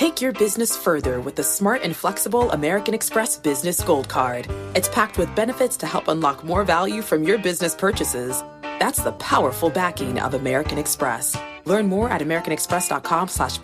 Take 0.00 0.22
your 0.22 0.32
business 0.32 0.74
further 0.74 1.20
with 1.20 1.36
the 1.36 1.42
smart 1.42 1.82
and 1.82 1.94
flexible 1.94 2.50
American 2.52 2.94
Express 2.94 3.36
Business 3.36 3.82
Gold 3.82 4.08
Card. 4.08 4.50
It's 4.74 4.88
packed 4.88 5.18
with 5.18 5.36
benefits 5.36 5.76
to 5.76 5.86
help 5.86 6.08
unlock 6.08 6.42
more 6.42 6.64
value 6.64 7.02
from 7.02 7.22
your 7.22 7.36
business 7.36 7.74
purchases. 7.74 8.42
That's 8.62 9.02
the 9.02 9.12
powerful 9.12 9.68
backing 9.68 10.18
of 10.18 10.32
American 10.32 10.78
Express. 10.78 11.36
Learn 11.66 11.86
more 11.86 12.08
at 12.08 12.22
americanexpress.com 12.22 13.28
slash. 13.28 13.58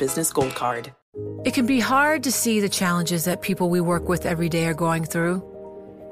It 1.46 1.54
can 1.54 1.64
be 1.64 1.80
hard 1.80 2.22
to 2.24 2.30
see 2.30 2.60
the 2.60 2.68
challenges 2.68 3.24
that 3.24 3.40
people 3.40 3.70
we 3.70 3.80
work 3.80 4.06
with 4.06 4.26
every 4.26 4.50
day 4.50 4.66
are 4.66 4.74
going 4.74 5.06
through. 5.06 5.42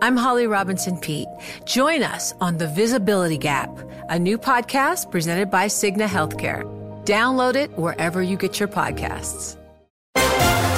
I'm 0.00 0.16
Holly 0.16 0.46
Robinson 0.46 0.96
Peete. 0.96 1.28
Join 1.66 2.02
us 2.02 2.32
on 2.40 2.56
The 2.56 2.68
Visibility 2.68 3.36
Gap, 3.36 3.78
a 4.08 4.18
new 4.18 4.38
podcast 4.38 5.10
presented 5.10 5.50
by 5.50 5.66
Cigna 5.66 6.06
Healthcare. 6.06 6.64
Download 7.04 7.56
it 7.56 7.76
wherever 7.76 8.22
you 8.22 8.38
get 8.38 8.58
your 8.58 8.70
podcasts. 8.70 9.58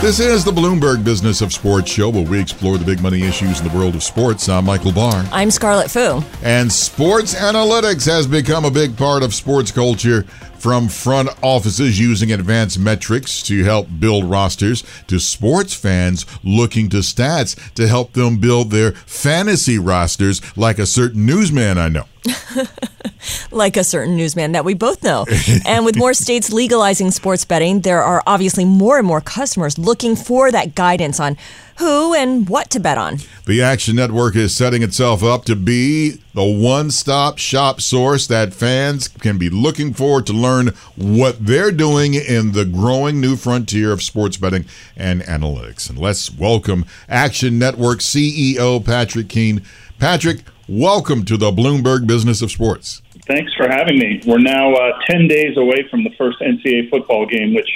This 0.02 0.20
is 0.20 0.44
the 0.44 0.52
Bloomberg 0.52 1.04
Business 1.04 1.40
of 1.40 1.52
Sports 1.52 1.90
show 1.90 2.10
where 2.10 2.22
we 2.22 2.38
explore 2.38 2.76
the 2.76 2.84
big 2.84 3.00
money 3.00 3.22
issues 3.22 3.60
in 3.60 3.66
the 3.66 3.76
world 3.76 3.94
of 3.94 4.02
sports. 4.02 4.48
I'm 4.48 4.66
Michael 4.66 4.92
Barr. 4.92 5.26
I'm 5.32 5.50
Scarlet 5.50 5.90
Fu. 5.90 6.22
And 6.42 6.70
sports 6.70 7.34
analytics 7.34 8.06
has 8.06 8.26
become 8.26 8.64
a 8.66 8.70
big 8.70 8.96
part 8.96 9.22
of 9.22 9.34
sports 9.34 9.72
culture 9.72 10.22
from 10.58 10.88
front 10.88 11.30
offices 11.42 11.98
using 11.98 12.30
advanced 12.32 12.78
metrics 12.78 13.42
to 13.44 13.64
help 13.64 13.88
build 13.98 14.24
rosters 14.24 14.84
to 15.08 15.18
sports 15.18 15.74
fans 15.74 16.26
looking 16.44 16.88
to 16.90 16.98
stats 16.98 17.56
to 17.74 17.88
help 17.88 18.12
them 18.12 18.38
build 18.38 18.70
their 18.70 18.92
fantasy 18.92 19.78
rosters 19.78 20.40
like 20.56 20.78
a 20.78 20.86
certain 20.86 21.24
newsman 21.26 21.78
I 21.78 21.88
know. 21.88 22.04
like 23.50 23.76
a 23.76 23.84
certain 23.84 24.16
newsman 24.16 24.52
that 24.52 24.64
we 24.64 24.74
both 24.74 25.02
know. 25.02 25.26
and 25.66 25.84
with 25.84 25.96
more 25.96 26.14
states 26.14 26.52
legalizing 26.52 27.10
sports 27.10 27.44
betting, 27.44 27.80
there 27.80 28.02
are 28.02 28.22
obviously 28.26 28.64
more 28.64 28.98
and 28.98 29.06
more 29.06 29.20
customers 29.20 29.78
looking 29.78 30.16
for 30.16 30.50
that 30.50 30.74
guidance 30.74 31.20
on 31.20 31.36
who 31.78 32.14
and 32.14 32.48
what 32.48 32.70
to 32.70 32.80
bet 32.80 32.96
on. 32.96 33.18
The 33.44 33.62
Action 33.62 33.96
Network 33.96 34.34
is 34.34 34.56
setting 34.56 34.82
itself 34.82 35.22
up 35.22 35.44
to 35.44 35.56
be 35.56 36.22
the 36.32 36.44
one 36.44 36.90
stop 36.90 37.38
shop 37.38 37.80
source 37.80 38.26
that 38.28 38.54
fans 38.54 39.08
can 39.08 39.36
be 39.38 39.50
looking 39.50 39.92
for 39.92 40.22
to 40.22 40.32
learn 40.32 40.68
what 40.96 41.44
they're 41.44 41.72
doing 41.72 42.14
in 42.14 42.52
the 42.52 42.64
growing 42.64 43.20
new 43.20 43.36
frontier 43.36 43.92
of 43.92 44.02
sports 44.02 44.36
betting 44.36 44.64
and 44.96 45.22
analytics. 45.22 45.90
And 45.90 45.98
let's 45.98 46.32
welcome 46.32 46.86
Action 47.08 47.58
Network 47.58 47.98
CEO 47.98 48.84
Patrick 48.84 49.28
Keane. 49.28 49.62
Patrick, 49.98 50.40
welcome 50.68 51.24
to 51.24 51.36
the 51.36 51.50
Bloomberg 51.50 52.06
Business 52.06 52.42
of 52.42 52.50
Sports. 52.50 53.02
Thanks 53.26 53.52
for 53.54 53.68
having 53.68 53.98
me. 53.98 54.20
We're 54.26 54.38
now 54.38 54.74
uh, 54.74 54.98
10 55.08 55.28
days 55.28 55.56
away 55.56 55.86
from 55.90 56.04
the 56.04 56.10
first 56.18 56.38
NCAA 56.40 56.90
football 56.90 57.26
game, 57.26 57.54
which 57.54 57.68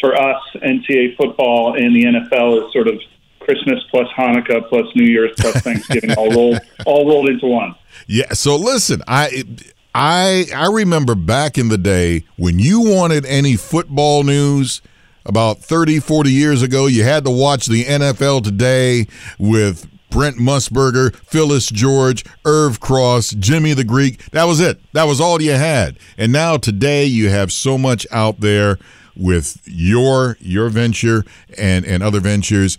for 0.00 0.14
us, 0.14 0.42
NCAA 0.56 1.16
football 1.16 1.74
and 1.76 1.94
the 1.94 2.04
NFL 2.04 2.66
is 2.66 2.72
sort 2.72 2.88
of 2.88 3.00
Christmas 3.40 3.82
plus 3.90 4.08
Hanukkah 4.16 4.68
plus 4.68 4.86
New 4.94 5.04
Year's 5.04 5.32
plus 5.38 5.54
Thanksgiving 5.62 6.12
all 6.12 6.30
rolled 6.30 6.60
all 6.86 7.08
rolled 7.08 7.28
into 7.28 7.46
one. 7.46 7.74
Yeah. 8.06 8.32
So 8.32 8.56
listen, 8.56 9.02
I. 9.06 9.44
I 9.92 10.46
I 10.54 10.68
remember 10.68 11.16
back 11.16 11.58
in 11.58 11.66
the 11.66 11.76
day 11.76 12.22
when 12.36 12.60
you 12.60 12.80
wanted 12.80 13.26
any 13.26 13.56
football 13.56 14.22
news 14.22 14.82
about 15.26 15.58
30 15.58 15.98
40 15.98 16.30
years 16.30 16.62
ago 16.62 16.86
you 16.86 17.02
had 17.02 17.24
to 17.24 17.30
watch 17.32 17.66
the 17.66 17.82
NFL 17.82 18.44
today 18.44 19.08
with 19.36 19.88
Brent 20.10 20.36
Musburger, 20.36 21.14
Phyllis 21.14 21.68
George, 21.68 22.24
Irv 22.44 22.80
Cross, 22.80 23.30
Jimmy 23.30 23.72
the 23.72 23.84
Greek. 23.84 24.30
That 24.30 24.44
was 24.44 24.60
it. 24.60 24.80
That 24.92 25.04
was 25.04 25.20
all 25.20 25.40
you 25.40 25.52
had. 25.52 25.98
And 26.18 26.32
now 26.32 26.56
today 26.56 27.04
you 27.04 27.30
have 27.30 27.52
so 27.52 27.78
much 27.78 28.06
out 28.10 28.40
there 28.40 28.78
with 29.16 29.60
your 29.66 30.36
your 30.40 30.68
venture 30.68 31.24
and 31.58 31.84
and 31.84 32.02
other 32.02 32.20
ventures 32.20 32.78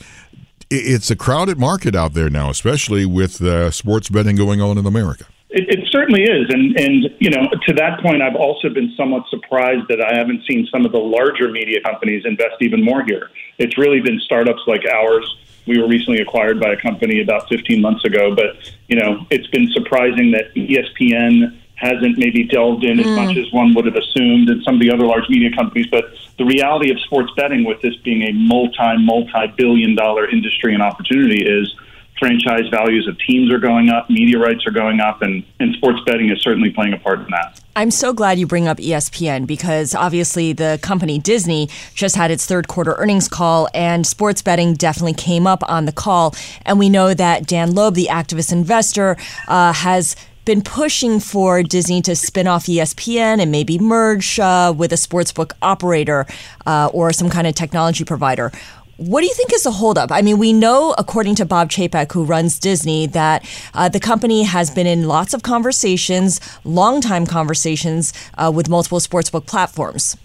it's 0.72 1.12
a 1.12 1.16
crowded 1.16 1.60
market 1.60 1.96
out 1.96 2.14
there 2.14 2.30
now, 2.30 2.50
especially 2.50 3.06
with 3.06 3.42
uh, 3.42 3.70
sports 3.72 4.10
betting 4.10 4.38
going 4.38 4.62
on 4.62 4.78
in 4.78 4.86
America. 4.86 5.26
It, 5.50 5.68
it, 5.68 5.88
certainly 5.92 6.24
is, 6.24 6.48
and 6.48 6.80
and 6.80 7.10
you 7.20 7.30
know 7.30 7.50
to 7.68 7.74
that 7.74 8.00
point, 8.02 8.22
I've 8.22 8.38
also 8.38 8.70
been 8.70 8.94
somewhat 8.96 9.24
surprised 9.30 9.90
that 9.90 10.02
I 10.02 10.16
haven't 10.16 10.44
seen 10.48 10.66
some 10.72 10.86
of 10.86 10.94
the 10.94 10.98
larger 10.98 11.52
media 11.52 11.82
companies 11.82 12.24
invest 12.26 12.56
even 12.62 12.82
more 12.82 13.04
here. 13.04 13.30
It's 13.58 13.78
really 13.78 14.00
been 14.00 14.18
startups 14.22 14.62
like 14.66 14.84
ours. 14.90 15.38
We 15.66 15.80
were 15.80 15.88
recently 15.88 16.22
acquired 16.22 16.60
by 16.60 16.74
a 16.74 16.78
company 16.78 17.22
about 17.22 17.48
15 17.50 17.82
months 17.82 18.04
ago, 18.06 18.36
but 18.36 18.58
you 18.88 18.96
know 18.96 19.26
it's 19.30 19.48
been 19.48 19.70
surprising 19.72 20.32
that 20.32 20.54
ESPN 20.56 21.58
hasn't 21.76 22.18
maybe 22.18 22.44
delved 22.44 22.84
in 22.84 22.98
mm. 22.98 23.02
as 23.02 23.08
much 23.08 23.38
as 23.38 23.52
one 23.52 23.74
would 23.74 23.86
have 23.86 23.96
assumed, 23.96 24.50
and 24.50 24.64
some 24.64 24.76
of 24.76 24.82
the 24.82 24.92
other 24.92 25.06
large 25.06 25.28
media 25.30 25.50
companies. 25.56 25.88
But 25.88 26.14
the 26.38 26.46
reality 26.46 26.92
of 26.92 27.00
sports 27.02 27.32
betting, 27.36 27.64
with 27.64 27.82
this 27.82 27.96
being 27.98 28.24
a 28.24 28.32
multi, 28.34 28.98
multi 28.98 29.48
billion 29.58 29.96
dollar 29.96 30.30
industry 30.30 30.74
and 30.74 30.84
opportunity, 30.84 31.44
is 31.44 31.76
franchise 32.20 32.68
values 32.70 33.08
of 33.08 33.18
teams 33.20 33.52
are 33.52 33.60
going 33.60 33.90
up, 33.90 34.10
media 34.10 34.38
rights 34.38 34.66
are 34.68 34.72
going 34.72 35.00
up, 35.00 35.22
and, 35.24 35.44
and 35.60 35.74
sports 35.76 36.00
betting 36.06 36.30
is 36.30 36.40
certainly 36.42 36.70
playing 36.70 36.94
a 36.94 37.00
part 37.00 37.20
in 37.20 37.28
that. 37.32 37.60
I'm 37.74 37.90
so 37.90 38.12
glad 38.12 38.38
you 38.38 38.48
bring 38.48 38.68
up 38.68 38.78
ESPN 38.78 39.48
because 39.48 39.96
obviously 39.96 40.52
the 40.52 40.78
company 40.82 41.20
Disney 41.20 41.70
just 41.94 42.18
had 42.18 42.30
its 42.30 42.46
third 42.46 42.68
quarter 42.68 42.96
earnings 42.96 43.30
call, 43.30 43.70
and 43.74 44.06
sports 44.06 44.42
betting 44.42 44.74
definitely 44.74 45.14
came 45.14 45.48
up 45.48 45.64
on 45.70 45.86
the 45.86 45.94
call. 45.94 46.36
And 46.66 46.78
we 46.78 46.90
know 46.90 47.14
that 47.14 47.48
Dan 47.48 47.74
Loeb, 47.74 47.94
the 47.94 48.10
activist 48.12 48.52
investor, 48.52 49.16
uh, 49.48 49.72
has 49.72 50.18
been 50.44 50.62
pushing 50.62 51.22
for 51.22 51.64
Disney 51.64 52.02
to 52.02 52.16
spin 52.16 52.48
off 52.48 52.66
ESPN 52.66 53.40
and 53.40 53.52
maybe 53.52 53.80
merge 53.80 54.40
uh, 54.40 54.74
with 54.76 54.92
a 54.92 54.96
sportsbook 54.96 55.54
operator 55.62 56.26
uh, 56.66 56.90
or 56.92 57.14
some 57.14 57.30
kind 57.30 57.48
of 57.48 57.56
technology 57.56 58.04
provider. 58.04 58.52
What 59.02 59.22
do 59.22 59.26
you 59.26 59.34
think 59.34 59.52
is 59.52 59.64
the 59.64 59.72
holdup? 59.72 60.12
I 60.12 60.22
mean, 60.22 60.38
we 60.38 60.54
know, 60.54 60.94
according 60.96 61.34
to 61.36 61.46
Bob 61.46 61.72
Chapek, 61.72 62.12
who 62.12 62.24
runs 62.24 62.60
Disney, 62.60 63.08
that 63.08 63.44
uh, 63.74 63.90
the 63.90 64.00
company 64.00 64.44
has 64.44 64.70
been 64.70 64.86
in 64.86 65.08
lots 65.08 65.34
of 65.34 65.42
conversations, 65.42 66.40
long 66.64 67.02
time 67.02 67.26
conversations 67.26 68.14
uh, 68.36 68.52
with 68.54 68.70
multiple 68.70 69.00
sportsbook 69.00 69.48
platforms. 69.48 70.18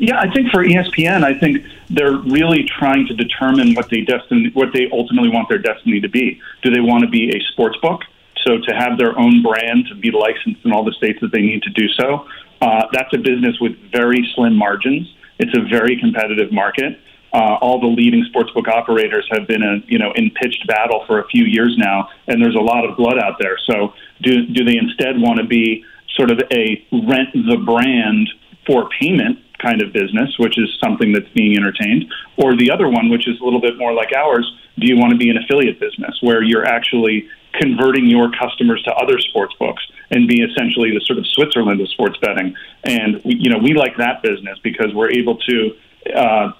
Yeah, 0.00 0.18
I 0.18 0.28
think 0.28 0.50
for 0.50 0.64
ESPN, 0.64 1.22
I 1.22 1.38
think 1.38 1.64
they're 1.88 2.16
really 2.16 2.64
trying 2.64 3.06
to 3.06 3.14
determine 3.14 3.74
what 3.74 3.88
they 3.90 4.00
destiny, 4.00 4.50
what 4.54 4.72
they 4.72 4.90
ultimately 4.90 5.28
want 5.28 5.48
their 5.48 5.58
destiny 5.58 6.00
to 6.00 6.08
be. 6.08 6.40
Do 6.64 6.70
they 6.70 6.80
want 6.80 7.04
to 7.04 7.08
be 7.08 7.30
a 7.30 7.40
sports 7.52 7.78
book? 7.80 8.00
So 8.44 8.58
to 8.58 8.74
have 8.74 8.98
their 8.98 9.16
own 9.16 9.40
brand, 9.40 9.86
to 9.86 9.94
be 9.94 10.10
licensed 10.10 10.64
in 10.64 10.72
all 10.72 10.82
the 10.82 10.94
states 10.94 11.20
that 11.20 11.30
they 11.30 11.42
need 11.42 11.62
to 11.62 11.70
do 11.70 11.86
so, 11.90 12.26
uh, 12.60 12.86
that's 12.92 13.14
a 13.14 13.18
business 13.18 13.60
with 13.60 13.76
very 13.92 14.28
slim 14.34 14.56
margins. 14.56 15.14
It's 15.38 15.56
a 15.56 15.62
very 15.62 15.96
competitive 15.96 16.50
market. 16.50 16.98
Uh, 17.32 17.58
all 17.60 17.80
the 17.80 17.86
leading 17.86 18.24
sportsbook 18.32 18.68
operators 18.68 19.28
have 19.30 19.46
been 19.46 19.84
you 19.86 19.98
know 19.98 20.12
in 20.14 20.30
pitched 20.30 20.66
battle 20.66 21.04
for 21.06 21.20
a 21.20 21.26
few 21.28 21.44
years 21.44 21.76
now, 21.76 22.08
and 22.26 22.42
there's 22.42 22.54
a 22.54 22.60
lot 22.60 22.84
of 22.84 22.96
blood 22.96 23.18
out 23.18 23.36
there. 23.38 23.56
So 23.70 23.92
do 24.22 24.46
do 24.46 24.64
they 24.64 24.76
instead 24.76 25.20
want 25.20 25.38
to 25.38 25.46
be 25.46 25.84
sort 26.16 26.30
of 26.30 26.40
a 26.50 26.84
rent 26.92 27.28
the 27.32 27.62
brand 27.64 28.28
for 28.66 28.88
payment 29.00 29.38
kind 29.58 29.82
of 29.82 29.92
business, 29.92 30.38
which 30.38 30.56
is 30.56 30.68
something 30.82 31.12
that's 31.12 31.28
being 31.30 31.56
entertained, 31.56 32.06
or 32.36 32.56
the 32.56 32.70
other 32.70 32.88
one, 32.88 33.10
which 33.10 33.28
is 33.28 33.40
a 33.40 33.44
little 33.44 33.60
bit 33.60 33.76
more 33.76 33.92
like 33.92 34.12
ours? 34.12 34.46
Do 34.78 34.86
you 34.86 34.96
want 34.96 35.12
to 35.12 35.18
be 35.18 35.28
an 35.28 35.36
affiliate 35.36 35.80
business 35.80 36.16
where 36.22 36.42
you're 36.42 36.64
actually 36.64 37.28
converting 37.54 38.06
your 38.06 38.30
customers 38.30 38.82
to 38.84 38.94
other 38.94 39.18
sports 39.18 39.54
books 39.58 39.82
and 40.10 40.28
be 40.28 40.42
essentially 40.42 40.90
the 40.90 41.00
sort 41.04 41.18
of 41.18 41.26
Switzerland 41.26 41.80
of 41.80 41.88
sports 41.88 42.16
betting. 42.20 42.54
And 42.84 43.22
we, 43.24 43.36
you 43.36 43.50
know, 43.50 43.58
we 43.58 43.74
like 43.74 43.96
that 43.96 44.22
business 44.22 44.58
because 44.62 44.94
we're 44.94 45.10
able 45.10 45.36
to 45.36 45.76
uh, 46.14 46.52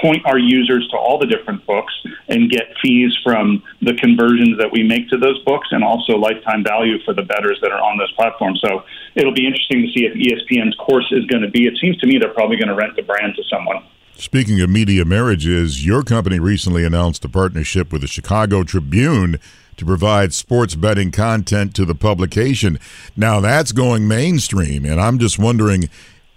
point 0.00 0.24
our 0.26 0.38
users 0.38 0.86
to 0.90 0.96
all 0.96 1.18
the 1.18 1.26
different 1.26 1.64
books 1.66 1.92
and 2.28 2.50
get 2.50 2.74
fees 2.82 3.16
from 3.22 3.62
the 3.82 3.94
conversions 3.94 4.58
that 4.58 4.70
we 4.70 4.82
make 4.82 5.08
to 5.10 5.18
those 5.18 5.42
books 5.44 5.68
and 5.70 5.84
also 5.84 6.16
lifetime 6.16 6.64
value 6.64 7.02
for 7.04 7.14
the 7.14 7.22
bettors 7.22 7.58
that 7.62 7.70
are 7.70 7.80
on 7.80 7.98
those 7.98 8.12
platforms. 8.12 8.60
So 8.64 8.84
it'll 9.14 9.34
be 9.34 9.46
interesting 9.46 9.82
to 9.82 9.88
see 9.92 10.06
if 10.06 10.14
ESPN's 10.14 10.76
course 10.76 11.06
is 11.12 11.24
going 11.26 11.42
to 11.42 11.50
be. 11.50 11.66
It 11.66 11.78
seems 11.80 11.96
to 11.98 12.06
me 12.06 12.18
they're 12.18 12.34
probably 12.34 12.56
going 12.56 12.68
to 12.68 12.74
rent 12.74 12.96
the 12.96 13.02
brand 13.02 13.34
to 13.36 13.42
someone. 13.50 13.82
Speaking 14.18 14.60
of 14.62 14.70
media 14.70 15.04
marriages, 15.04 15.84
your 15.84 16.02
company 16.02 16.38
recently 16.38 16.84
announced 16.84 17.24
a 17.26 17.28
partnership 17.28 17.92
with 17.92 18.00
the 18.00 18.08
Chicago 18.08 18.64
Tribune 18.64 19.38
to 19.76 19.84
provide 19.84 20.32
sports 20.32 20.74
betting 20.74 21.10
content 21.10 21.74
to 21.74 21.84
the 21.84 21.94
publication. 21.94 22.78
Now 23.14 23.40
that's 23.40 23.72
going 23.72 24.08
mainstream, 24.08 24.86
and 24.86 24.98
I'm 24.98 25.18
just 25.18 25.38
wondering 25.38 25.90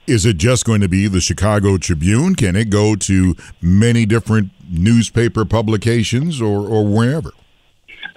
is 0.10 0.26
it 0.26 0.38
just 0.38 0.66
going 0.66 0.82
to 0.82 0.90
be 0.90 1.08
the 1.08 1.22
Chicago 1.22 1.78
Tribune? 1.78 2.36
Can 2.36 2.56
it 2.56 2.70
go 2.70 2.96
to 2.96 3.36
many 3.62 4.06
different 4.06 4.50
newspaper 4.70 5.46
publications 5.46 6.42
or, 6.42 6.68
or 6.68 6.86
wherever? 6.86 7.32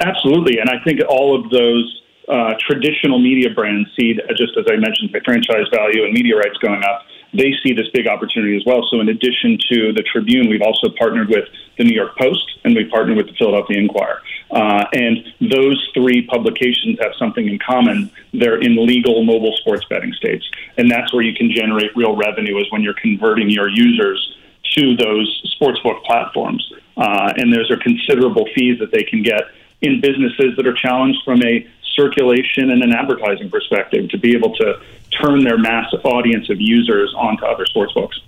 Absolutely, 0.00 0.58
and 0.58 0.70
I 0.70 0.82
think 0.84 1.00
all 1.08 1.38
of 1.38 1.50
those 1.50 2.02
uh, 2.28 2.54
traditional 2.58 3.18
media 3.18 3.50
brands 3.54 3.88
see, 3.98 4.14
just 4.36 4.56
as 4.58 4.64
I 4.70 4.76
mentioned, 4.76 5.14
franchise 5.24 5.66
value 5.72 6.04
and 6.04 6.12
media 6.12 6.36
rights 6.36 6.56
going 6.58 6.82
up 6.82 7.04
they 7.34 7.54
see 7.62 7.72
this 7.72 7.88
big 7.92 8.06
opportunity 8.06 8.56
as 8.56 8.64
well. 8.64 8.86
So, 8.90 9.00
in 9.00 9.08
addition 9.08 9.58
to 9.70 9.92
the 9.92 10.02
Tribune, 10.02 10.48
we've 10.48 10.62
also 10.62 10.88
partnered 10.90 11.28
with 11.28 11.48
the 11.78 11.84
New 11.84 11.94
York 11.94 12.16
Post 12.16 12.58
and 12.64 12.74
we've 12.74 12.90
partnered 12.90 13.16
with 13.16 13.26
the 13.26 13.32
Philadelphia 13.34 13.78
Inquirer. 13.78 14.22
Uh, 14.50 14.84
and 14.92 15.32
those 15.40 15.90
three 15.94 16.22
publications 16.26 16.98
have 17.00 17.12
something 17.18 17.48
in 17.48 17.58
common. 17.58 18.10
They're 18.32 18.60
in 18.60 18.86
legal 18.86 19.24
mobile 19.24 19.56
sports 19.56 19.84
betting 19.88 20.12
states. 20.12 20.48
And 20.76 20.90
that's 20.90 21.12
where 21.12 21.22
you 21.22 21.34
can 21.34 21.50
generate 21.50 21.96
real 21.96 22.14
revenue, 22.14 22.58
is 22.58 22.70
when 22.70 22.82
you're 22.82 22.94
converting 22.94 23.48
your 23.48 23.68
users 23.68 24.36
to 24.76 24.96
those 24.96 25.56
sportsbook 25.58 26.02
platforms. 26.04 26.70
Uh, 26.96 27.32
and 27.36 27.52
there's 27.52 27.70
a 27.70 27.76
considerable 27.78 28.46
fees 28.54 28.78
that 28.78 28.92
they 28.92 29.02
can 29.02 29.22
get 29.22 29.42
in 29.80 30.00
businesses 30.00 30.54
that 30.56 30.66
are 30.66 30.74
challenged 30.74 31.18
from 31.24 31.42
a 31.42 31.66
circulation 31.94 32.70
and 32.70 32.82
an 32.82 32.92
advertising 32.92 33.50
perspective 33.50 34.08
to 34.10 34.18
be 34.18 34.34
able 34.34 34.54
to 34.56 34.80
turn 35.10 35.44
their 35.44 35.58
mass 35.58 35.92
audience 36.04 36.48
of 36.50 36.60
users 36.60 37.14
onto 37.16 37.44
other 37.44 37.64
sportsbooks. 37.64 38.20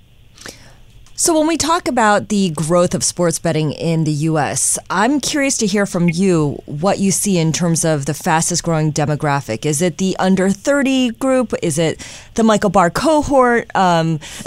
So, 1.17 1.39
when 1.39 1.47
we 1.47 1.57
talk 1.57 1.87
about 1.87 2.29
the 2.29 2.51
growth 2.51 2.93
of 2.93 3.05
sports 3.05 3.39
betting 3.39 3.71
in 3.71 4.03
the 4.03 4.11
U.S., 4.11 4.81
I'm 4.91 5.21
curious 5.21 5.57
to 5.59 5.67
hear 5.67 5.87
from 5.87 6.09
you 6.09 6.61
what 6.67 6.99
you 6.99 7.13
see 7.13 7.39
in 7.39 7.53
terms 7.53 7.85
of 7.85 8.07
the 8.07 8.15
fastest 8.15 8.65
growing 8.65 8.93
demographic. 8.93 9.65
Is 9.65 9.81
it 9.81 9.99
the 9.99 10.17
under 10.19 10.51
30 10.51 11.11
group? 11.13 11.55
Is 11.63 11.79
it 11.79 12.05
the 12.35 12.43
Michael 12.43 12.71
Barr 12.71 12.91
cohort? 12.91 13.71
Um, 13.77 14.19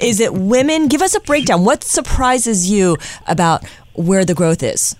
is 0.00 0.18
it 0.18 0.34
women? 0.34 0.88
Give 0.88 1.00
us 1.00 1.14
a 1.14 1.20
breakdown. 1.20 1.64
What 1.64 1.84
surprises 1.84 2.68
you 2.68 2.96
about 3.28 3.64
where 3.94 4.24
the 4.24 4.34
growth 4.34 4.64
is? 4.64 4.96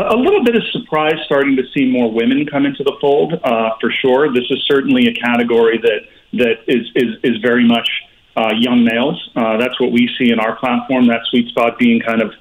A 0.00 0.16
little 0.16 0.42
bit 0.42 0.56
of 0.56 0.62
surprise 0.72 1.16
starting 1.26 1.56
to 1.56 1.62
see 1.74 1.84
more 1.84 2.10
women 2.10 2.46
come 2.46 2.64
into 2.64 2.82
the 2.82 2.96
fold, 3.00 3.34
uh, 3.44 3.70
for 3.80 3.90
sure. 3.90 4.32
This 4.32 4.44
is 4.50 4.64
certainly 4.66 5.06
a 5.08 5.14
category 5.14 5.78
that, 5.78 6.00
that 6.34 6.56
is, 6.66 6.86
is, 6.94 7.16
is 7.22 7.36
very 7.42 7.66
much 7.66 7.88
uh, 8.36 8.52
young 8.56 8.84
males. 8.84 9.30
Uh, 9.36 9.58
that's 9.58 9.78
what 9.80 9.92
we 9.92 10.08
see 10.18 10.30
in 10.30 10.40
our 10.40 10.56
platform. 10.56 11.06
That 11.06 11.20
sweet 11.26 11.48
spot 11.48 11.78
being 11.78 12.00
kind 12.00 12.22
of 12.22 12.32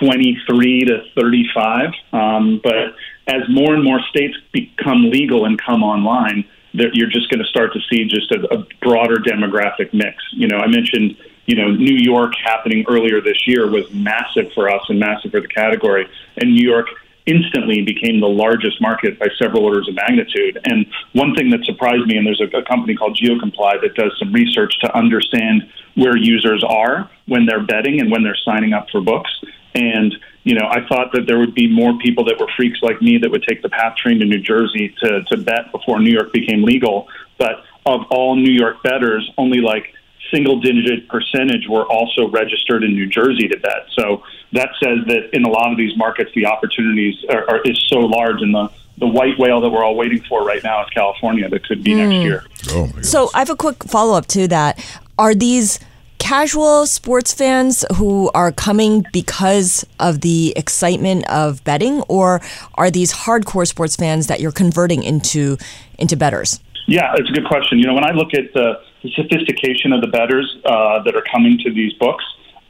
23 0.00 0.84
to 0.84 1.02
35. 1.18 1.90
Um, 2.12 2.60
but 2.62 2.94
as 3.26 3.42
more 3.48 3.74
and 3.74 3.82
more 3.82 4.00
states 4.10 4.36
become 4.52 5.10
legal 5.10 5.46
and 5.46 5.60
come 5.60 5.82
online, 5.82 6.44
you're 6.72 7.10
just 7.10 7.30
going 7.30 7.40
to 7.40 7.48
start 7.48 7.72
to 7.72 7.80
see 7.90 8.04
just 8.04 8.30
a, 8.32 8.54
a 8.54 8.66
broader 8.82 9.16
demographic 9.16 9.92
mix. 9.92 10.22
You 10.32 10.48
know, 10.48 10.58
I 10.58 10.66
mentioned 10.66 11.16
you 11.50 11.56
know, 11.56 11.68
New 11.68 11.96
York 11.96 12.32
happening 12.44 12.84
earlier 12.88 13.20
this 13.20 13.44
year 13.44 13.68
was 13.68 13.90
massive 13.90 14.52
for 14.54 14.70
us 14.70 14.82
and 14.88 15.00
massive 15.00 15.32
for 15.32 15.40
the 15.40 15.48
category. 15.48 16.08
And 16.36 16.54
New 16.54 16.62
York 16.62 16.86
instantly 17.26 17.82
became 17.82 18.20
the 18.20 18.28
largest 18.28 18.80
market 18.80 19.18
by 19.18 19.26
several 19.36 19.64
orders 19.64 19.88
of 19.88 19.96
magnitude. 19.96 20.60
And 20.62 20.86
one 21.12 21.34
thing 21.34 21.50
that 21.50 21.64
surprised 21.64 22.06
me, 22.06 22.16
and 22.16 22.24
there's 22.24 22.40
a, 22.40 22.56
a 22.56 22.62
company 22.62 22.94
called 22.94 23.18
GeoComply 23.20 23.80
that 23.82 23.96
does 23.96 24.12
some 24.20 24.32
research 24.32 24.78
to 24.82 24.96
understand 24.96 25.68
where 25.96 26.16
users 26.16 26.62
are 26.62 27.10
when 27.26 27.46
they're 27.46 27.64
betting 27.64 28.00
and 28.00 28.12
when 28.12 28.22
they're 28.22 28.38
signing 28.44 28.72
up 28.72 28.88
for 28.90 29.00
books. 29.00 29.32
And 29.74 30.14
you 30.44 30.54
know, 30.54 30.68
I 30.70 30.86
thought 30.86 31.10
that 31.14 31.26
there 31.26 31.40
would 31.40 31.54
be 31.54 31.68
more 31.68 31.98
people 31.98 32.24
that 32.26 32.38
were 32.38 32.48
freaks 32.56 32.78
like 32.80 33.02
me 33.02 33.18
that 33.18 33.30
would 33.30 33.42
take 33.42 33.60
the 33.60 33.68
PATH 33.68 33.96
train 33.96 34.20
to 34.20 34.24
New 34.24 34.38
Jersey 34.40 34.94
to, 35.02 35.24
to 35.24 35.36
bet 35.36 35.72
before 35.72 35.98
New 35.98 36.12
York 36.12 36.32
became 36.32 36.62
legal. 36.62 37.08
But 37.38 37.64
of 37.84 38.02
all 38.10 38.36
New 38.36 38.52
York 38.52 38.84
bettors, 38.84 39.28
only 39.36 39.60
like 39.60 39.94
single 40.32 40.60
digit 40.60 41.08
percentage 41.08 41.66
were 41.68 41.84
also 41.86 42.28
registered 42.28 42.84
in 42.84 42.94
New 42.94 43.06
Jersey 43.06 43.48
to 43.48 43.58
bet. 43.58 43.86
So 43.98 44.22
that 44.52 44.70
says 44.82 44.98
that 45.06 45.30
in 45.32 45.44
a 45.44 45.48
lot 45.48 45.72
of 45.72 45.78
these 45.78 45.96
markets, 45.96 46.30
the 46.34 46.46
opportunities 46.46 47.16
are, 47.28 47.48
are 47.48 47.60
is 47.64 47.82
so 47.88 47.98
large, 47.98 48.40
and 48.42 48.54
the 48.54 48.70
the 48.98 49.06
white 49.06 49.38
whale 49.38 49.62
that 49.62 49.70
we're 49.70 49.82
all 49.82 49.96
waiting 49.96 50.20
for 50.28 50.44
right 50.44 50.62
now 50.62 50.82
is 50.82 50.90
California. 50.90 51.48
That 51.48 51.66
could 51.66 51.82
be 51.82 51.92
mm. 51.92 51.96
next 51.96 52.16
hmm. 52.16 52.22
year. 52.22 52.44
Oh 52.70 53.02
so 53.02 53.30
I 53.34 53.38
have 53.38 53.50
a 53.50 53.56
quick 53.56 53.84
follow 53.84 54.16
up 54.16 54.26
to 54.28 54.46
that. 54.48 54.78
Are 55.18 55.34
these 55.34 55.80
casual 56.18 56.86
sports 56.86 57.32
fans 57.32 57.84
who 57.96 58.30
are 58.34 58.52
coming 58.52 59.04
because 59.12 59.84
of 59.98 60.20
the 60.20 60.52
excitement 60.54 61.28
of 61.28 61.64
betting, 61.64 62.02
or 62.02 62.40
are 62.74 62.90
these 62.90 63.12
hardcore 63.12 63.66
sports 63.66 63.96
fans 63.96 64.26
that 64.28 64.40
you're 64.40 64.52
converting 64.52 65.02
into 65.02 65.56
into 65.98 66.16
betters? 66.16 66.60
Yeah, 66.86 67.14
it's 67.16 67.28
a 67.28 67.32
good 67.32 67.46
question. 67.46 67.78
You 67.78 67.86
know, 67.86 67.94
when 67.94 68.04
I 68.04 68.12
look 68.12 68.34
at 68.34 68.52
the, 68.52 68.80
the 69.02 69.10
sophistication 69.12 69.92
of 69.92 70.00
the 70.00 70.08
bettors 70.08 70.56
uh, 70.64 71.02
that 71.04 71.14
are 71.16 71.24
coming 71.30 71.58
to 71.64 71.72
these 71.72 71.92
books, 71.94 72.24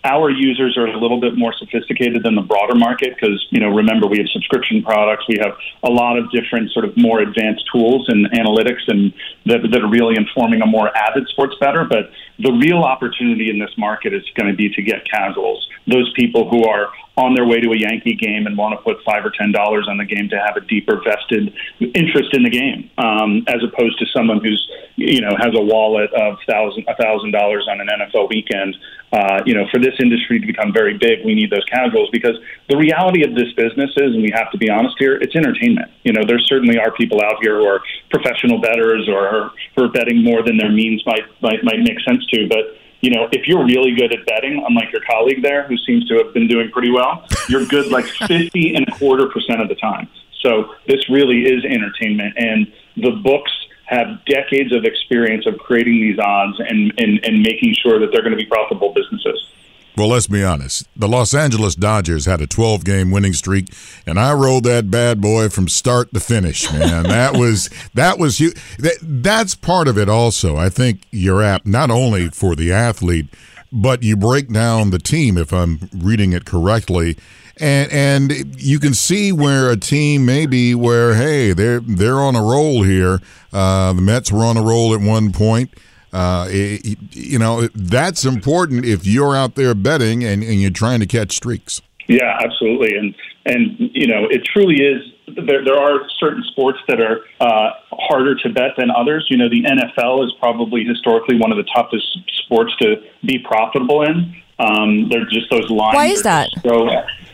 our 0.05 0.31
users 0.31 0.79
are 0.79 0.87
a 0.87 0.99
little 0.99 1.21
bit 1.21 1.37
more 1.37 1.53
sophisticated 1.53 2.23
than 2.23 2.35
the 2.35 2.41
broader 2.41 2.75
market 2.75 3.15
because 3.15 3.47
you 3.51 3.61
know 3.61 3.69
remember 3.69 4.07
we 4.07 4.17
have 4.19 4.29
subscription 4.33 4.83
products. 4.83 5.25
We 5.29 5.37
have 5.43 5.53
a 5.83 5.91
lot 5.91 6.17
of 6.17 6.31
different 6.31 6.71
sort 6.73 6.87
of 6.87 6.97
more 6.97 7.21
advanced 7.21 7.65
tools 7.71 8.07
and 8.09 8.27
analytics 8.33 8.89
and 8.89 9.13
that, 9.45 9.61
that 9.71 9.83
are 9.83 9.91
really 9.91 10.17
informing 10.17 10.63
a 10.63 10.67
more 10.67 10.97
avid 10.97 11.29
sports 11.29 11.55
better. 11.61 11.85
But 11.85 12.11
the 12.39 12.53
real 12.53 12.83
opportunity 12.83 13.51
in 13.51 13.59
this 13.59 13.73
market 13.77 14.15
is 14.15 14.23
going 14.37 14.51
to 14.51 14.57
be 14.57 14.71
to 14.71 14.83
get 14.83 15.05
casuals 15.05 15.67
those 15.87 16.13
people 16.15 16.49
who 16.49 16.65
are 16.65 16.91
on 17.21 17.35
their 17.35 17.47
way 17.47 17.61
to 17.61 17.71
a 17.73 17.79
Yankee 17.79 18.15
game 18.15 18.47
and 18.47 18.57
want 18.57 18.73
to 18.73 18.83
put 18.83 19.05
five 19.05 19.25
or 19.25 19.31
ten 19.31 19.53
dollars 19.53 19.87
on 19.89 19.99
the 19.99 20.05
game 20.05 20.29
to 20.31 20.39
have 20.41 20.57
a 20.57 20.61
deeper 20.65 21.01
vested 21.05 21.53
interest 21.95 22.33
in 22.33 22.43
the 22.43 22.51
game, 22.51 22.91
um, 22.99 23.45
as 23.47 23.61
opposed 23.63 23.99
to 23.99 24.07
someone 24.17 24.41
who's 24.43 24.61
you 24.97 25.21
know 25.21 25.37
has 25.39 25.53
a 25.55 25.61
wallet 25.61 26.13
of 26.15 26.39
thousand 26.49 26.85
a 26.89 26.97
thousand 26.97 27.31
dollars 27.33 27.69
on 27.71 27.81
an 27.81 27.89
NFL 27.89 28.29
weekend. 28.29 28.77
Uh, 29.13 29.43
you 29.45 29.55
know, 29.55 29.67
for 29.73 29.81
this 29.81 29.95
industry 29.99 30.39
to 30.39 30.47
become 30.47 30.73
very 30.73 30.97
big, 30.97 31.25
we 31.25 31.35
need 31.35 31.51
those 31.51 31.65
casuals 31.65 32.09
because 32.13 32.39
the 32.69 32.77
reality 32.77 33.27
of 33.27 33.35
this 33.35 33.53
business 33.55 33.91
is, 33.97 34.15
and 34.15 34.23
we 34.23 34.31
have 34.33 34.51
to 34.53 34.59
be 34.59 34.71
honest 34.71 34.95
here, 35.01 35.17
it's 35.17 35.35
entertainment. 35.35 35.91
You 36.05 36.13
know, 36.13 36.23
there 36.25 36.39
certainly 36.39 36.79
are 36.79 36.93
people 36.93 37.21
out 37.21 37.43
here 37.43 37.59
who 37.59 37.67
are 37.67 37.83
professional 38.09 38.61
bettors 38.61 39.09
or 39.09 39.51
who 39.75 39.85
are 39.85 39.89
betting 39.89 40.23
more 40.23 40.45
than 40.45 40.57
their 40.57 40.71
means 40.71 41.03
might 41.07 41.27
might, 41.43 41.65
might 41.65 41.81
make 41.81 41.99
sense 42.07 42.25
to, 42.27 42.49
but 42.49 42.79
you 43.01 43.11
know, 43.11 43.29
if 43.33 43.47
you're 43.47 43.65
really 43.65 43.95
good 43.95 44.13
at 44.13 44.27
betting, 44.27 44.65
unlike 44.67 44.93
your 44.93 45.03
colleague 45.03 45.43
there, 45.43 45.65
who 45.65 45.77
seems 45.79 46.07
to 46.09 46.19
have 46.19 46.35
been 46.35 46.49
doing 46.49 46.71
pretty 46.71 46.91
well, 46.91 47.27
you're 47.49 47.67
good 47.67 47.91
like 47.91 48.05
50 48.27 48.75
and 48.75 48.87
a 48.89 48.93
quarter 48.93 49.29
percent 49.29 49.61
of 49.61 49.69
the 49.69 49.75
time. 49.75 50.09
So 50.43 50.75
this 50.87 51.09
really 51.11 51.45
is 51.45 51.65
entertainment, 51.65 52.35
and 52.37 52.73
the 52.97 53.11
books 53.11 53.53
have 53.87 54.25
decades 54.25 54.73
of 54.73 54.85
experience 54.85 55.47
of 55.47 55.59
creating 55.59 55.95
these 55.95 56.19
odds 56.19 56.61
and, 56.61 56.93
and, 56.99 57.19
and 57.25 57.43
making 57.43 57.75
sure 57.75 57.99
that 57.99 58.13
they're 58.13 58.23
going 58.23 58.31
to 58.31 58.37
be 58.37 58.47
profitable 58.47 58.95
businesses. 58.95 59.49
Well, 59.97 60.09
let's 60.09 60.29
be 60.29 60.43
honest. 60.43 60.87
The 60.97 61.09
Los 61.09 61.35
Angeles 61.35 61.75
Dodgers 61.75 62.25
had 62.25 62.41
a 62.41 62.47
12 62.47 62.85
game 62.85 63.11
winning 63.11 63.33
streak, 63.33 63.73
and 64.07 64.19
I 64.19 64.33
rode 64.33 64.65
that 64.65 64.91
bad 64.91 65.21
boy 65.21 65.49
from 65.49 65.69
start 65.69 66.15
to 66.15 66.21
finish, 66.21 66.73
man. 66.73 67.03
that 67.09 67.37
was 67.37 67.69
that 67.95 68.19
was 68.19 68.39
that, 68.39 68.99
that's 69.03 69.55
part 69.55 69.89
of 69.89 69.99
it 69.99 70.09
also. 70.09 70.57
I 70.57 70.69
think 70.69 71.07
you're 71.11 71.43
apt 71.43 71.67
not 71.67 71.91
only 71.91 72.31
for 72.31 72.55
the 72.55 72.73
athlete, 72.73 73.27
but 73.73 74.03
you 74.03 74.17
break 74.17 74.53
down 74.53 74.91
the 74.91 74.99
team 74.99 75.37
if 75.37 75.53
I'm 75.53 75.89
reading 75.95 76.33
it 76.33 76.45
correctly. 76.45 77.17
And 77.59 77.93
and 77.93 78.63
you 78.63 78.79
can 78.79 78.95
see 78.95 79.33
where 79.33 79.71
a 79.71 79.77
team 79.77 80.25
maybe 80.25 80.75
where 80.75 81.15
hey 81.15 81.53
they're 81.53 81.81
they're 81.81 82.21
on 82.21 82.37
a 82.37 82.43
roll 82.43 82.85
here. 82.85 83.21
Uh, 83.53 83.93
the 83.93 84.01
Mets 84.01 84.33
were 84.33 84.45
on 84.45 84.57
a 84.57 84.63
roll 84.63 84.95
at 84.95 85.01
one 85.01 85.33
point. 85.33 85.75
Uh, 86.13 86.47
it, 86.49 86.99
you 87.13 87.39
know, 87.39 87.69
that's 87.75 88.25
important 88.25 88.85
if 88.85 89.07
you're 89.07 89.37
out 89.37 89.55
there 89.55 89.75
betting 89.75 90.25
and, 90.25 90.43
and 90.43 90.61
you're 90.61 90.71
trying 90.71 91.01
to 91.01 91.07
catch 91.07 91.33
streaks. 91.33 91.81
Yeah, 92.09 92.39
absolutely. 92.43 92.97
And, 92.97 93.15
and 93.47 93.91
you 93.95 94.09
know, 94.09 94.27
it 94.29 94.45
truly 94.45 94.83
is 94.83 95.03
there, 95.37 95.65
there 95.65 95.79
are 95.79 96.01
certain 96.19 96.43
sports 96.51 96.79
that 96.89 97.01
are 97.01 97.21
uh, 97.41 97.71
harder 97.93 98.35
to 98.35 98.49
bet 98.49 98.73
than 98.77 98.91
others. 98.91 99.27
You 99.31 99.37
know, 99.37 99.49
the 99.49 99.63
NFL 99.63 100.25
is 100.25 100.33
probably 100.39 100.85
historically 100.85 101.39
one 101.39 101.53
of 101.53 101.59
the 101.59 101.69
toughest 101.75 102.19
sports 102.45 102.75
to 102.79 102.97
be 103.25 103.39
profitable 103.39 104.03
in. 104.03 104.35
Um, 104.59 105.09
they're 105.09 105.25
just 105.25 105.51
those 105.51 105.71
lines. 105.71 105.95
Why 105.95 106.07
is 106.07 106.23
that? 106.23 106.51
So, 106.63 106.89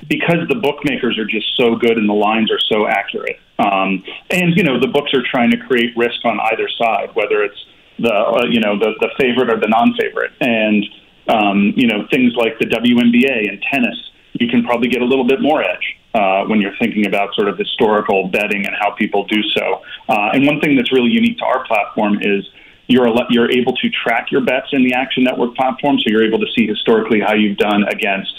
because 0.09 0.47
the 0.49 0.55
bookmakers 0.55 1.19
are 1.19 1.25
just 1.25 1.57
so 1.57 1.75
good 1.75 1.99
and 1.99 2.09
the 2.09 2.15
lines 2.15 2.51
are 2.53 2.61
so 2.61 2.87
accurate. 2.87 3.41
Um, 3.59 4.05
and, 4.31 4.57
you 4.57 4.63
know, 4.63 4.79
the 4.79 4.87
books 4.87 5.13
are 5.15 5.23
trying 5.29 5.51
to 5.51 5.57
create 5.57 5.97
risk 5.97 6.25
on 6.25 6.39
either 6.53 6.69
side, 6.79 7.11
whether 7.15 7.43
it's 7.43 7.59
the 7.99 8.13
uh, 8.13 8.45
you 8.49 8.61
know 8.61 8.79
the 8.79 8.93
the 9.01 9.11
favorite 9.19 9.53
or 9.53 9.61
the 9.61 9.69
non-favorite, 9.69 10.33
and 10.41 10.85
um, 11.29 11.73
you 11.77 11.87
know 11.87 12.07
things 12.11 12.35
like 12.37 12.59
the 12.59 12.67
WNBA 12.67 13.49
and 13.49 13.63
tennis. 13.71 13.97
You 14.35 14.49
can 14.49 14.65
probably 14.65 14.89
get 14.89 15.01
a 15.01 15.05
little 15.05 15.27
bit 15.27 15.41
more 15.41 15.63
edge 15.63 15.97
uh, 16.15 16.45
when 16.45 16.61
you're 16.61 16.77
thinking 16.79 17.07
about 17.07 17.35
sort 17.35 17.49
of 17.49 17.57
historical 17.57 18.29
betting 18.29 18.67
and 18.67 18.77
how 18.79 18.91
people 18.91 19.25
do 19.25 19.43
so. 19.55 19.81
Uh, 20.09 20.31
and 20.35 20.47
one 20.47 20.61
thing 20.61 20.77
that's 20.77 20.93
really 20.93 21.11
unique 21.11 21.39
to 21.39 21.45
our 21.45 21.65
platform 21.67 22.19
is 22.21 22.45
you're 22.89 23.09
you're 23.31 23.51
able 23.51 23.75
to 23.77 23.91
track 23.91 24.31
your 24.31 24.43
bets 24.43 24.69
in 24.73 24.85
the 24.85 24.95
Action 24.95 25.25
Network 25.25 25.57
platform, 25.57 25.99
so 25.99 26.05
you're 26.07 26.25
able 26.25 26.39
to 26.39 26.47
see 26.57 26.67
historically 26.67 27.21
how 27.21 27.35
you've 27.35 27.59
done 27.59 27.85
against 27.89 28.33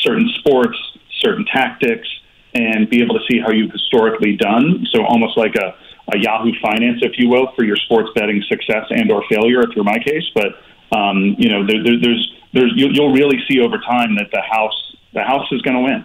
certain 0.00 0.28
sports, 0.38 0.76
certain 1.20 1.44
tactics, 1.44 2.08
and 2.54 2.88
be 2.90 3.02
able 3.02 3.14
to 3.14 3.24
see 3.30 3.40
how 3.40 3.50
you've 3.50 3.70
historically 3.70 4.36
done. 4.36 4.86
So 4.90 5.04
almost 5.04 5.38
like 5.38 5.54
a 5.54 5.74
a 6.10 6.18
Yahoo 6.18 6.52
Finance, 6.60 7.00
if 7.02 7.12
you 7.18 7.28
will, 7.28 7.52
for 7.54 7.64
your 7.64 7.76
sports 7.76 8.10
betting 8.14 8.42
success 8.48 8.86
and 8.90 9.10
or 9.12 9.22
failure, 9.30 9.60
if 9.60 9.74
you're 9.76 9.84
my 9.84 9.98
case. 9.98 10.24
But 10.34 10.96
um, 10.96 11.36
you 11.38 11.48
know, 11.48 11.66
there, 11.66 11.82
there, 11.82 12.00
there's 12.00 12.32
there's 12.52 12.72
you'll, 12.76 12.92
you'll 12.94 13.12
really 13.12 13.38
see 13.48 13.60
over 13.60 13.78
time 13.78 14.16
that 14.16 14.30
the 14.32 14.42
house 14.42 14.96
the 15.14 15.22
house 15.22 15.46
is 15.52 15.62
going 15.62 15.76
to 15.76 15.82
win. 15.82 16.04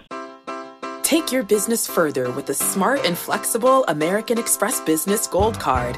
Take 1.04 1.32
your 1.32 1.44
business 1.44 1.88
further 1.88 2.32
with 2.32 2.46
the 2.48 2.54
smart 2.54 3.06
and 3.06 3.18
flexible 3.18 3.86
American 3.88 4.38
Express 4.38 4.82
Business 4.82 5.26
Gold 5.26 5.58
Card. 5.60 5.98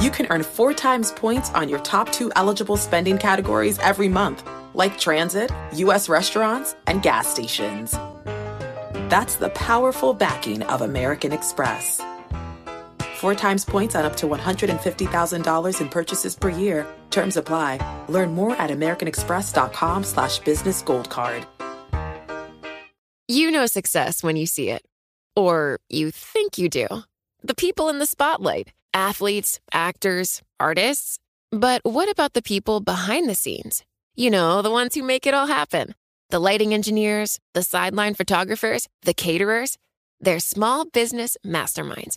You 0.00 0.10
can 0.10 0.26
earn 0.30 0.42
four 0.42 0.72
times 0.72 1.12
points 1.12 1.50
on 1.50 1.68
your 1.68 1.78
top 1.80 2.10
two 2.10 2.32
eligible 2.34 2.76
spending 2.76 3.18
categories 3.18 3.78
every 3.80 4.08
month, 4.08 4.48
like 4.74 4.98
transit, 4.98 5.52
U.S. 5.74 6.08
restaurants, 6.08 6.74
and 6.86 7.02
gas 7.02 7.28
stations. 7.28 7.92
That's 9.10 9.36
the 9.36 9.50
powerful 9.50 10.14
backing 10.14 10.62
of 10.62 10.80
American 10.80 11.32
Express 11.32 12.00
four 13.22 13.34
times 13.34 13.64
points 13.64 13.94
on 13.94 14.04
up 14.04 14.16
to 14.16 14.26
$150,000 14.26 15.80
in 15.80 15.88
purchases 15.88 16.34
per 16.34 16.50
year. 16.50 16.86
Terms 17.10 17.36
apply. 17.36 17.78
Learn 18.08 18.34
more 18.34 18.56
at 18.56 18.70
americanexpress.com 18.70 20.04
slash 20.04 20.40
business 20.40 20.82
gold 20.82 21.08
card. 21.08 21.46
You 23.28 23.52
know 23.52 23.66
success 23.66 24.22
when 24.24 24.36
you 24.36 24.46
see 24.46 24.70
it. 24.70 24.82
Or 25.36 25.78
you 25.88 26.10
think 26.10 26.58
you 26.58 26.68
do. 26.68 26.88
The 27.42 27.54
people 27.54 27.88
in 27.88 28.00
the 28.00 28.06
spotlight. 28.06 28.72
Athletes, 28.92 29.60
actors, 29.72 30.42
artists. 30.58 31.18
But 31.50 31.80
what 31.84 32.10
about 32.10 32.32
the 32.32 32.42
people 32.42 32.80
behind 32.80 33.28
the 33.28 33.34
scenes? 33.34 33.84
You 34.16 34.30
know, 34.30 34.62
the 34.62 34.70
ones 34.70 34.94
who 34.94 35.02
make 35.02 35.26
it 35.26 35.34
all 35.34 35.46
happen. 35.46 35.94
The 36.30 36.40
lighting 36.40 36.74
engineers, 36.74 37.38
the 37.54 37.62
sideline 37.62 38.14
photographers, 38.14 38.88
the 39.02 39.14
caterers. 39.14 39.78
They're 40.20 40.40
small 40.40 40.84
business 40.84 41.36
masterminds. 41.46 42.16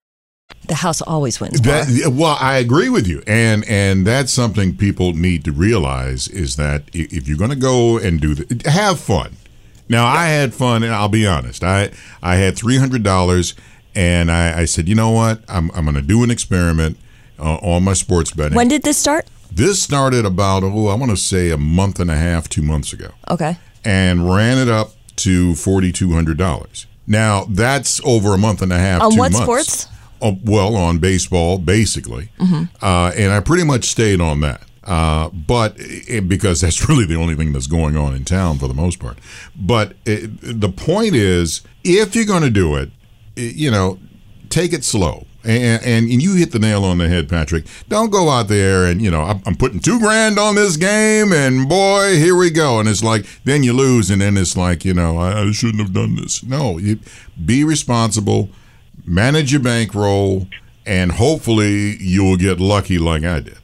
The 0.67 0.75
house 0.75 1.01
always 1.01 1.39
wins. 1.39 1.59
That, 1.61 2.13
well, 2.13 2.37
I 2.39 2.57
agree 2.57 2.89
with 2.89 3.07
you, 3.07 3.23
and 3.27 3.65
and 3.67 4.05
that's 4.07 4.31
something 4.31 4.77
people 4.77 5.13
need 5.13 5.43
to 5.45 5.51
realize 5.51 6.27
is 6.27 6.55
that 6.55 6.83
if 6.93 7.27
you're 7.27 7.37
going 7.37 7.49
to 7.49 7.55
go 7.55 7.97
and 7.97 8.21
do 8.21 8.35
the, 8.35 8.69
have 8.69 8.99
fun. 8.99 9.35
Now, 9.89 10.05
I 10.05 10.27
had 10.27 10.53
fun, 10.53 10.83
and 10.83 10.93
I'll 10.93 11.09
be 11.09 11.27
honest. 11.27 11.63
I 11.63 11.91
I 12.21 12.35
had 12.35 12.55
three 12.55 12.77
hundred 12.77 13.03
dollars, 13.03 13.55
and 13.93 14.31
I, 14.31 14.61
I 14.61 14.65
said, 14.65 14.87
you 14.87 14.95
know 14.95 15.11
what, 15.11 15.41
I'm 15.49 15.71
I'm 15.71 15.83
going 15.83 15.95
to 15.95 16.01
do 16.01 16.23
an 16.23 16.31
experiment 16.31 16.97
uh, 17.37 17.55
on 17.55 17.83
my 17.83 17.93
sports 17.93 18.31
betting. 18.31 18.55
When 18.55 18.69
did 18.69 18.83
this 18.83 18.97
start? 18.97 19.27
This 19.51 19.81
started 19.81 20.25
about 20.25 20.63
oh, 20.63 20.87
I 20.87 20.95
want 20.95 21.11
to 21.11 21.17
say 21.17 21.49
a 21.49 21.57
month 21.57 21.99
and 21.99 22.09
a 22.09 22.15
half, 22.15 22.47
two 22.47 22.61
months 22.61 22.93
ago. 22.93 23.09
Okay. 23.29 23.57
And 23.83 24.31
ran 24.33 24.57
it 24.57 24.69
up 24.69 24.93
to 25.17 25.55
forty 25.55 25.91
two 25.91 26.13
hundred 26.13 26.37
dollars. 26.37 26.85
Now 27.05 27.45
that's 27.49 27.99
over 28.05 28.33
a 28.33 28.37
month 28.37 28.61
and 28.61 28.71
a 28.71 28.79
half. 28.79 29.01
On 29.01 29.17
what 29.17 29.33
months. 29.33 29.39
sports? 29.43 29.87
Uh, 30.21 30.33
well, 30.43 30.75
on 30.75 30.99
baseball, 30.99 31.57
basically, 31.57 32.29
mm-hmm. 32.37 32.63
uh, 32.81 33.11
and 33.17 33.31
I 33.31 33.39
pretty 33.39 33.63
much 33.63 33.85
stayed 33.85 34.21
on 34.21 34.41
that. 34.41 34.61
Uh, 34.83 35.29
but 35.29 35.73
it, 35.77 36.27
because 36.27 36.61
that's 36.61 36.87
really 36.89 37.05
the 37.05 37.15
only 37.15 37.35
thing 37.35 37.53
that's 37.53 37.67
going 37.67 37.95
on 37.95 38.15
in 38.15 38.25
town 38.25 38.57
for 38.57 38.67
the 38.67 38.73
most 38.73 38.99
part. 38.99 39.17
But 39.55 39.93
it, 40.05 40.29
the 40.41 40.69
point 40.69 41.15
is, 41.15 41.61
if 41.83 42.15
you're 42.15 42.25
going 42.25 42.43
to 42.43 42.49
do 42.49 42.75
it, 42.75 42.91
you 43.35 43.71
know, 43.71 43.99
take 44.49 44.73
it 44.73 44.83
slow. 44.83 45.25
And, 45.43 45.83
and, 45.83 46.11
and 46.11 46.21
you 46.21 46.35
hit 46.35 46.51
the 46.51 46.59
nail 46.59 46.83
on 46.83 46.99
the 46.99 47.09
head, 47.09 47.27
Patrick. 47.27 47.65
Don't 47.89 48.11
go 48.11 48.29
out 48.29 48.47
there 48.47 48.85
and 48.85 49.01
you 49.01 49.09
know 49.09 49.23
I'm, 49.23 49.41
I'm, 49.47 49.55
putting 49.55 49.79
two 49.79 49.99
grand 49.99 50.37
on 50.37 50.53
this 50.53 50.77
game, 50.77 51.33
and 51.33 51.67
boy, 51.67 52.17
here 52.17 52.35
we 52.35 52.51
go. 52.51 52.79
And 52.79 52.87
it's 52.87 53.03
like 53.03 53.25
then 53.43 53.63
you 53.63 53.73
lose, 53.73 54.11
and 54.11 54.21
then 54.21 54.37
it's 54.37 54.55
like 54.55 54.85
you 54.85 54.93
know 54.93 55.17
I, 55.17 55.41
I 55.41 55.51
shouldn't 55.51 55.79
have 55.79 55.93
done 55.93 56.15
this. 56.15 56.43
No, 56.43 56.77
you 56.77 56.99
be 57.43 57.63
responsible 57.63 58.51
manage 59.05 59.51
your 59.51 59.61
bankroll, 59.61 60.47
and 60.85 61.11
hopefully 61.11 61.97
you'll 61.99 62.37
get 62.37 62.59
lucky 62.59 62.97
like 62.97 63.23
I 63.23 63.39
did. 63.41 63.57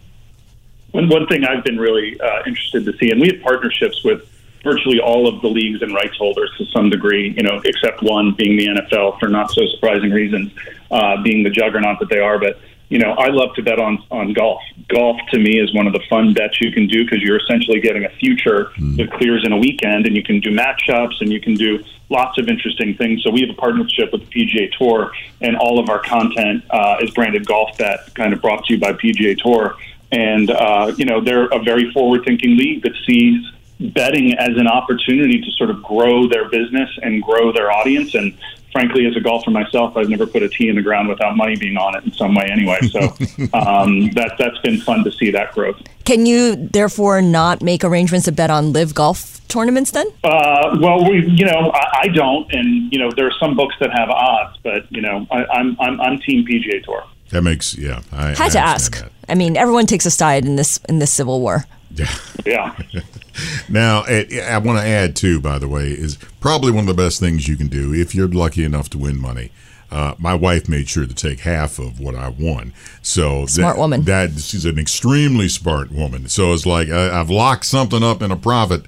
One, 0.92 1.10
one 1.10 1.28
thing 1.28 1.44
I've 1.44 1.64
been 1.64 1.78
really 1.78 2.20
uh, 2.20 2.44
interested 2.46 2.86
to 2.86 2.98
see, 2.98 3.12
and 3.12 3.22
we 3.22 3.28
have 3.28 3.42
partnerships 3.42 4.04
with 4.04 4.28
virtually 4.64 5.00
all 5.00 5.28
of 5.28 5.42
the 5.42 5.48
leagues 5.48 5.82
and 5.82 5.94
rights 5.94 6.18
holders 6.18 6.52
to 6.58 6.66
some 6.66 6.90
degree, 6.90 7.34
you 7.38 7.44
know, 7.44 7.62
except 7.64 8.02
one 8.02 8.34
being 8.34 8.58
the 8.58 8.68
NFL 8.68 9.20
for 9.20 9.30
not 9.30 9.52
so 9.52 9.66
surprising 9.68 10.12
reasons, 10.12 10.52
uh, 10.92 11.22
being 11.22 11.44
the 11.44 11.50
juggernaut 11.50 12.00
that 12.00 12.10
they 12.10 12.20
are. 12.20 12.40
But 12.40 12.60
you 12.90 13.00
know, 13.00 13.12
I 13.12 13.28
love 13.28 13.54
to 13.56 13.64
bet 13.64 13.80
on 13.80 14.04
on 14.12 14.34
golf. 14.34 14.62
Golf 14.88 15.18
to 15.32 15.40
me 15.40 15.60
is 15.60 15.74
one 15.74 15.88
of 15.88 15.94
the 15.94 16.02
fun 16.10 16.34
bets 16.34 16.62
you 16.62 16.72
can 16.72 16.88
do 16.88 17.04
because 17.04 17.22
you're 17.22 17.38
essentially 17.38 17.82
getting 17.82 18.06
a 18.06 18.10
future 18.10 18.72
mm. 18.78 18.96
that 18.98 19.12
clears 19.12 19.46
in 19.46 19.52
a 19.52 19.58
weekend, 19.58 20.06
and 20.06 20.16
you 20.16 20.24
can 20.24 20.40
do 20.40 20.52
matchups 20.52 21.20
and 21.20 21.32
you 21.32 21.42
can 21.42 21.56
do 21.56 21.84
lots 22.10 22.38
of 22.38 22.48
interesting 22.48 22.96
things. 22.96 23.24
So 23.24 23.30
we 23.30 23.42
have 23.42 23.50
a 23.50 23.60
partnership 23.60 24.14
with 24.14 24.30
the 24.30 24.46
PGA 24.46 24.72
Tour, 24.78 25.12
and 25.42 25.58
all 25.58 25.80
of 25.80 25.90
our 25.90 26.00
content 26.00 26.64
uh, 26.70 26.98
is 27.02 27.12
branded 27.12 27.46
Golf 27.46 27.78
Bet, 27.78 28.14
kind 28.16 28.32
of 28.32 28.42
brought 28.42 28.66
to 28.66 28.74
you 28.74 28.80
by 28.80 28.94
PGA 28.94 29.38
Tour. 29.38 29.76
And 30.12 30.50
uh, 30.50 30.94
you 30.98 31.06
know, 31.06 31.20
they're 31.20 31.48
a 31.48 31.60
very 31.60 31.92
forward-thinking 31.92 32.56
league 32.56 32.84
that 32.84 32.96
sees 33.06 33.44
betting 33.80 34.34
as 34.34 34.58
an 34.58 34.68
opportunity 34.68 35.42
to 35.42 35.52
sort 35.52 35.70
of 35.70 35.84
grow 35.84 36.28
their 36.28 36.50
business 36.50 36.90
and 37.02 37.22
grow 37.22 37.52
their 37.52 37.72
audience 37.72 38.16
and 38.16 38.36
frankly, 38.72 39.06
as 39.06 39.16
a 39.16 39.20
golfer 39.20 39.52
myself, 39.52 39.96
I've 39.98 40.10
never 40.10 40.26
put 40.26 40.44
a 40.44 40.50
tee 40.50 40.70
in 40.70 40.76
the 40.76 40.82
ground 40.82 41.10
without 41.10 41.36
money 41.36 41.56
being 41.56 41.78
on 41.78 41.98
it 41.98 42.04
in 42.04 42.12
some 42.14 42.36
way 42.36 42.48
anyway. 42.52 42.80
So 42.92 43.00
um, 43.54 44.10
that, 44.12 44.36
that's 44.38 44.58
been 44.60 44.80
fun 44.80 45.04
to 45.04 45.12
see 45.12 45.32
that 45.32 45.54
growth. 45.54 45.82
Can 46.06 46.26
you 46.26 46.56
therefore 46.56 47.22
not 47.22 47.62
make 47.62 47.84
arrangements 47.84 48.26
to 48.26 48.32
bet 48.32 48.50
on 48.50 48.74
live 48.74 48.94
golf 48.94 49.46
tournaments 49.48 49.92
then? 49.92 50.08
Uh, 50.24 50.78
well, 50.80 51.10
we, 51.10 51.26
you 51.28 51.46
know, 51.46 51.72
I, 51.74 52.02
I, 52.04 52.08
don't, 52.08 52.52
and 52.54 52.92
you 52.92 53.00
know, 53.00 53.12
there 53.12 53.28
are 53.28 53.38
some 53.40 53.56
books 53.56 53.76
that 53.80 53.92
have 53.92 54.10
odds, 54.10 54.58
but 54.64 54.92
you 54.92 55.02
know, 55.02 55.28
I, 55.32 55.42
am 55.42 55.78
I'm, 55.80 55.80
I'm 55.80 56.02
I'm 56.02 56.20
Team 56.20 56.46
PGA 56.46 56.84
Tour. 56.84 57.04
That 57.32 57.42
makes 57.42 57.78
yeah. 57.78 58.02
I 58.12 58.30
had 58.30 58.42
I 58.42 58.50
to 58.50 58.60
ask. 58.60 58.98
That. 59.00 59.12
I 59.28 59.36
mean, 59.36 59.58
everyone 59.58 59.86
takes 59.86 60.06
a 60.06 60.12
side 60.12 60.46
in 60.46 60.56
this 60.56 60.80
in 60.88 61.00
this 61.00 61.12
civil 61.12 61.42
war. 61.42 61.66
Yeah. 61.92 62.16
Yeah. 62.46 62.76
now, 63.70 64.04
I 64.08 64.58
want 64.64 64.80
to 64.80 64.86
add 64.86 65.16
too. 65.16 65.40
By 65.40 65.60
the 65.60 65.68
way, 65.68 65.88
is 65.88 66.18
probably 66.40 66.72
one 66.72 66.88
of 66.88 66.96
the 66.96 67.02
best 67.02 67.20
things 67.20 67.48
you 67.48 67.58
can 67.58 67.68
do 67.68 67.94
if 67.94 68.16
you're 68.16 68.28
lucky 68.28 68.64
enough 68.64 68.90
to 68.92 68.98
win 68.98 69.20
money. 69.20 69.52
Uh, 69.90 70.14
my 70.18 70.34
wife 70.34 70.68
made 70.68 70.90
sure 70.90 71.06
to 71.06 71.14
take 71.14 71.40
half 71.42 71.80
of 71.80 72.00
what 72.00 72.14
I 72.14 72.28
won. 72.28 72.74
So 73.02 73.46
smart 73.46 73.76
that, 73.76 73.80
woman. 73.80 74.02
That 74.04 74.32
she's 74.32 74.66
an 74.66 74.78
extremely 74.78 75.48
smart 75.48 75.92
woman. 75.92 76.28
So 76.28 76.52
it's 76.54 76.66
like 76.66 76.90
I, 76.90 77.06
have 77.06 77.30
locked 77.30 77.66
something 77.66 78.04
up 78.04 78.22
in 78.22 78.32
a 78.32 78.36
profit, 78.36 78.86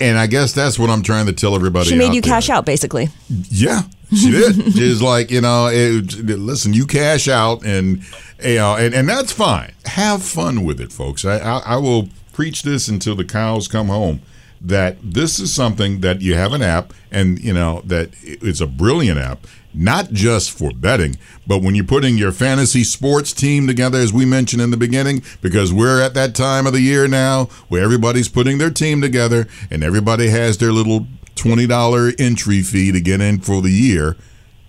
and 0.00 0.18
I 0.18 0.26
guess 0.26 0.52
that's 0.52 0.76
what 0.76 0.90
I'm 0.90 1.02
trying 1.02 1.26
to 1.26 1.32
tell 1.32 1.54
everybody. 1.54 1.90
She 1.90 1.96
made 1.96 2.14
you 2.14 2.20
there. 2.20 2.32
cash 2.32 2.50
out, 2.50 2.66
basically. 2.66 3.10
Yeah, 3.28 3.82
she 4.14 4.30
did. 4.30 4.72
She's 4.72 5.02
like, 5.02 5.30
you 5.30 5.40
know, 5.40 5.68
it, 5.70 6.14
listen, 6.24 6.72
you 6.72 6.86
cash 6.86 7.28
out, 7.28 7.64
and 7.64 8.02
you 8.42 8.56
know, 8.56 8.76
and, 8.76 8.94
and 8.94 9.08
that's 9.08 9.32
fine. 9.32 9.72
Have 9.86 10.22
fun 10.22 10.64
with 10.64 10.80
it, 10.80 10.92
folks. 10.92 11.24
I, 11.24 11.38
I, 11.38 11.58
I 11.58 11.76
will 11.76 12.08
preach 12.32 12.62
this 12.62 12.88
until 12.88 13.16
the 13.16 13.24
cows 13.24 13.68
come 13.68 13.88
home 13.88 14.20
that 14.60 14.96
this 15.02 15.38
is 15.38 15.54
something 15.54 16.00
that 16.00 16.20
you 16.20 16.34
have 16.34 16.52
an 16.52 16.62
app 16.62 16.92
and 17.10 17.38
you 17.38 17.52
know 17.52 17.80
that 17.84 18.10
it's 18.22 18.60
a 18.60 18.66
brilliant 18.66 19.18
app 19.18 19.46
not 19.72 20.10
just 20.12 20.50
for 20.50 20.72
betting 20.72 21.16
but 21.46 21.62
when 21.62 21.74
you're 21.74 21.84
putting 21.84 22.18
your 22.18 22.32
fantasy 22.32 22.82
sports 22.82 23.32
team 23.32 23.66
together 23.66 23.98
as 23.98 24.12
we 24.12 24.24
mentioned 24.24 24.60
in 24.60 24.70
the 24.70 24.76
beginning 24.76 25.22
because 25.40 25.72
we're 25.72 26.00
at 26.00 26.14
that 26.14 26.34
time 26.34 26.66
of 26.66 26.72
the 26.72 26.80
year 26.80 27.06
now 27.06 27.44
where 27.68 27.82
everybody's 27.82 28.28
putting 28.28 28.58
their 28.58 28.70
team 28.70 29.00
together 29.00 29.46
and 29.70 29.84
everybody 29.84 30.28
has 30.28 30.58
their 30.58 30.72
little 30.72 31.06
$20 31.40 32.20
entry 32.20 32.62
fee 32.62 32.92
to 32.92 33.00
get 33.00 33.20
in 33.20 33.40
for 33.40 33.62
the 33.62 33.70
year 33.70 34.16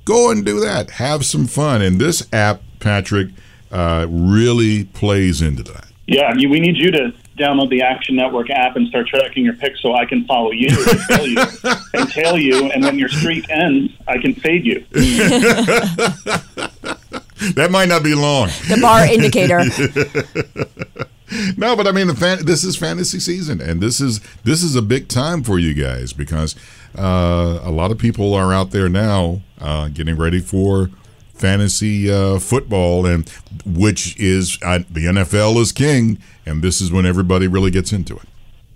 go 0.06 0.32
and 0.32 0.46
do 0.46 0.60
that 0.60 0.92
have 0.92 1.26
some 1.26 1.48
fun 1.48 1.82
and 1.82 2.00
this 2.00 2.28
app 2.34 2.62
patrick 2.80 3.30
uh, 3.72 4.06
really 4.10 4.86
plays 4.86 5.42
into 5.42 5.64
that 5.64 5.88
yeah 6.08 6.34
we 6.36 6.60
need 6.60 6.78
you 6.78 6.92
to 6.92 7.14
download 7.40 7.70
the 7.70 7.82
Action 7.82 8.16
Network 8.16 8.50
app 8.50 8.76
and 8.76 8.88
start 8.90 9.08
tracking 9.08 9.46
your 9.46 9.54
picks 9.54 9.82
so 9.82 9.96
I 9.96 10.06
can 10.06 10.26
follow 10.26 10.52
you 10.52 10.68
and 10.70 11.00
tell 11.08 11.26
you, 11.26 11.38
and 11.94 12.10
tail 12.12 12.38
you, 12.38 12.70
and 12.72 12.84
when 12.84 13.00
your 13.00 13.10
streak 13.10 13.50
ends, 13.50 13.94
I 14.08 14.18
can 14.18 14.36
fade 14.36 14.66
you. 14.66 14.86
that 17.56 17.70
might 17.72 17.88
not 17.88 18.04
be 18.04 18.14
long. 18.14 18.50
The 18.68 18.78
Barr 18.82 19.06
indicator. 19.06 19.60
no, 21.58 21.76
but 21.76 21.88
I 21.88 21.92
mean, 21.92 22.08
the 22.08 22.16
fan, 22.16 22.46
this 22.46 22.64
is 22.64 22.76
fantasy 22.76 23.20
season, 23.20 23.62
and 23.62 23.82
this 23.82 24.00
is 24.00 24.22
this 24.44 24.64
is 24.64 24.76
a 24.76 24.82
big 24.82 25.08
time 25.08 25.44
for 25.44 25.60
you 25.60 25.74
guys 25.74 26.14
because 26.14 26.56
uh, 26.98 27.60
a 27.64 27.72
lot 27.72 27.92
of 27.92 27.98
people 27.98 28.34
are 28.34 28.54
out 28.54 28.72
there 28.72 28.90
now 28.90 29.42
uh, 29.60 29.90
getting 29.90 30.18
ready 30.18 30.40
for 30.40 30.90
fantasy 31.34 32.12
uh, 32.12 32.40
football, 32.40 33.06
and 33.06 33.30
which 33.66 34.20
is 34.20 34.58
uh, 34.64 34.80
the 34.90 35.06
NFL 35.06 35.60
is 35.62 35.72
king, 35.72 36.20
and 36.46 36.62
this 36.62 36.82
is 36.82 36.92
when 36.92 37.06
everybody 37.06 37.48
really 37.48 37.72
gets 37.72 37.92
into 37.92 38.16
it. 38.16 38.28